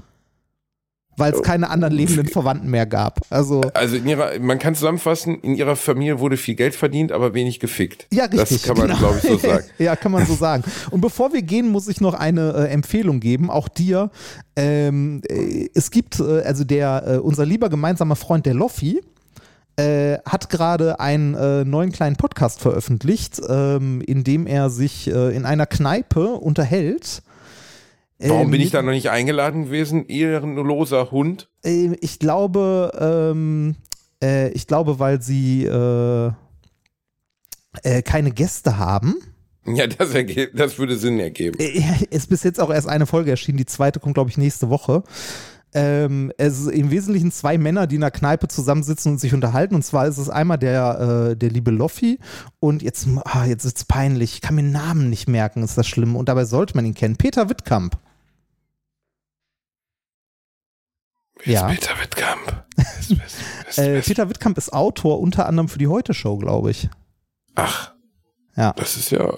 [1.22, 3.20] Weil es keine anderen lebenden Verwandten mehr gab.
[3.30, 7.34] Also, Also in ihrer, man kann zusammenfassen, in ihrer Familie wurde viel Geld verdient, aber
[7.34, 8.06] wenig gefickt.
[8.12, 8.62] ja, richtig.
[8.62, 8.98] Das kann man, genau.
[8.98, 9.64] glaube ich, so sagen.
[9.78, 10.64] ja, kann man so sagen.
[10.90, 14.10] Und bevor wir gehen, muss ich noch eine äh, Empfehlung geben, auch dir.
[14.56, 19.00] Ähm, äh, es gibt, äh, also der, äh, unser lieber gemeinsamer Freund, der Loffi,
[19.76, 25.34] äh, hat gerade einen äh, neuen kleinen Podcast veröffentlicht, ähm, in dem er sich äh,
[25.34, 27.22] in einer Kneipe unterhält.
[28.24, 30.06] Warum Ähm, bin ich da noch nicht eingeladen gewesen?
[30.06, 31.48] Ehrenloser Hund.
[31.64, 33.76] äh, ich glaube, ähm,
[34.22, 36.30] äh, ich glaube, weil sie äh,
[37.82, 39.14] äh, keine Gäste haben.
[39.66, 40.10] Ja, das,
[40.54, 41.58] das würde Sinn ergeben.
[41.60, 43.58] Äh, Ist bis jetzt auch erst eine Folge erschienen.
[43.58, 45.04] Die zweite kommt, glaube ich, nächste Woche.
[45.74, 49.74] Ähm, es ist im Wesentlichen zwei Männer, die in einer Kneipe zusammensitzen und sich unterhalten.
[49.74, 52.18] Und zwar ist es einmal der, äh, der liebe Loffi
[52.60, 54.34] und jetzt, ah, jetzt ist es peinlich.
[54.34, 56.14] Ich kann mir den Namen nicht merken, ist das schlimm.
[56.16, 57.16] Und dabei sollte man ihn kennen.
[57.16, 57.96] Peter Wittkamp.
[61.44, 61.68] Wer ja.
[61.70, 62.64] ist Peter Wittkamp?
[62.76, 63.10] Ist-
[63.68, 66.88] ist- Äh, Peter Wittkamp ist Autor unter anderem für die Heute-Show, glaube ich.
[67.54, 67.92] Ach,
[68.56, 68.72] Ja.
[68.76, 69.34] das ist ja.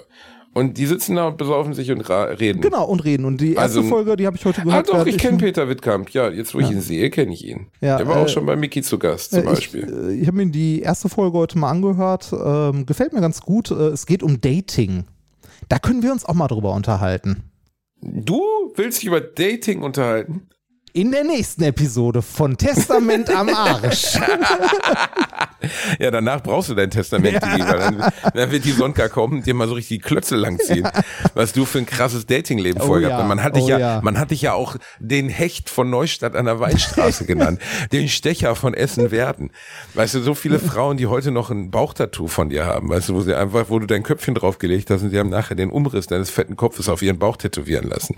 [0.53, 2.61] Und die sitzen da und besaufen sich und reden.
[2.61, 3.25] Genau, und reden.
[3.25, 4.87] Und die erste Also- Folge, die habe ich heute Ah, gehört.
[4.87, 6.11] doch, da ich kenne Peter Wittkamp.
[6.11, 7.67] Ja, jetzt wo ich ihn sehe, kenne ich ihn.
[7.81, 10.09] Ja, Der war äh, auch schon bei Mickey zu Gast zum Äh, Ich, Beispiel.
[10.11, 12.31] äh, ich habe mir die erste Folge heute mal angehört.
[12.31, 13.69] Ähm, gefällt mir ganz gut.
[13.71, 15.03] Äh, es geht um Dating.
[15.67, 17.43] Da können wir uns auch mal drüber unterhalten.
[18.01, 18.41] Du
[18.75, 20.47] willst dich über Dating unterhalten?
[20.95, 24.17] In der nächsten Episode von Testament am Arsch.
[25.99, 29.45] Ja, danach brauchst du dein Testament, Digi, weil dann, dann wird die Sonka kommen und
[29.45, 30.87] dir mal so richtig die Klötze langziehen,
[31.33, 33.29] was du für ein krasses Datingleben Oh vorher ja, gehabt hast.
[33.29, 34.01] Man hat dich oh ja, ja.
[34.03, 38.55] man hat dich ja auch den Hecht von Neustadt an der Weinstraße genannt, den Stecher
[38.55, 39.51] von Essen-Werden.
[39.93, 43.15] Weißt du, so viele Frauen, die heute noch ein Bauchtattoo von dir haben, weißt du,
[43.15, 46.07] wo sie einfach, wo du dein Köpfchen draufgelegt hast und sie haben nachher den Umriss
[46.07, 48.15] deines fetten Kopfes auf ihren Bauch tätowieren lassen.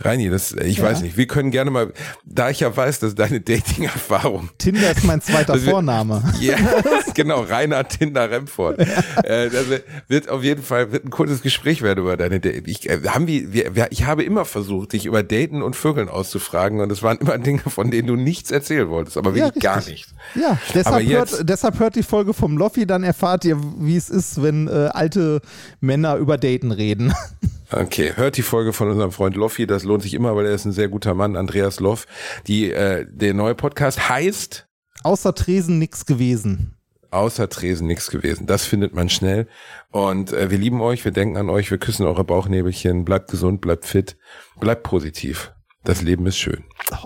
[0.00, 1.92] Reini, das, ich weiß nicht, wir können gerne mal,
[2.24, 6.22] da ich ja weiß, dass deine Dating-Erfahrung Tinder ist mein zweiter Vorname.
[6.40, 6.56] ja,
[7.14, 8.78] genau, Rainer Tinder Remford.
[8.78, 9.66] Äh, das
[10.08, 12.66] wird auf jeden Fall wird ein kurzes Gespräch werden über deine Date.
[12.68, 16.08] Ich, äh, haben wir, wir, wir, ich habe immer versucht, dich über Daten und Vögeln
[16.08, 19.62] auszufragen und es waren immer Dinge, von denen du nichts erzählen wolltest, aber Ja, wirklich
[19.62, 19.92] gar richtig.
[19.94, 20.14] nichts.
[20.34, 24.10] Ja, deshalb jetzt- hört, deshalb hört die Folge vom Loffi, dann erfahrt ihr, wie es
[24.10, 25.40] ist, wenn äh, alte
[25.80, 27.12] Männer über Daten reden.
[27.72, 30.64] Okay, hört die Folge von unserem Freund Loffi, das lohnt sich immer, weil er ist
[30.64, 32.08] ein sehr guter Mann, Andreas Loff.
[32.48, 34.66] Die, äh, der neue Podcast heißt
[35.02, 36.74] Außer Tresen nix gewesen.
[37.10, 38.46] Außer Tresen nichts gewesen.
[38.46, 39.48] Das findet man schnell.
[39.90, 43.04] Und äh, wir lieben euch, wir denken an euch, wir küssen eure Bauchnäbelchen.
[43.04, 44.16] Bleibt gesund, bleibt fit,
[44.60, 45.52] bleibt positiv.
[45.82, 46.62] Das Leben ist schön.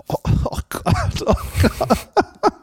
[0.07, 1.97] Oh, oh Gott, oh Gott.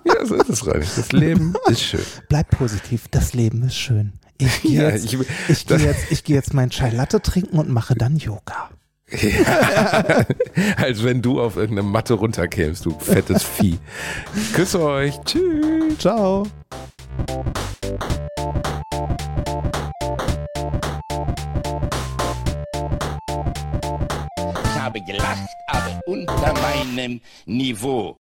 [0.05, 0.85] Ja, so ist es, Reini.
[0.97, 2.05] Das Leben ist schön.
[2.29, 4.13] Bleib positiv, das Leben ist schön.
[4.39, 5.19] Ich gehe Ja, jetzt, ich-
[5.49, 8.71] ich, das- jetzt, ich gehe jetzt mein Chai Latte trinken und mache dann Yoga.
[9.21, 10.25] Ja,
[10.77, 13.79] als wenn du auf irgendeine Matte runterkämst, du fettes Vieh.
[14.55, 15.19] Küsse euch.
[15.25, 15.99] Tschüss.
[15.99, 16.47] Ciao.
[24.65, 28.17] Ich habe gelacht, aber unter meinem Niveau.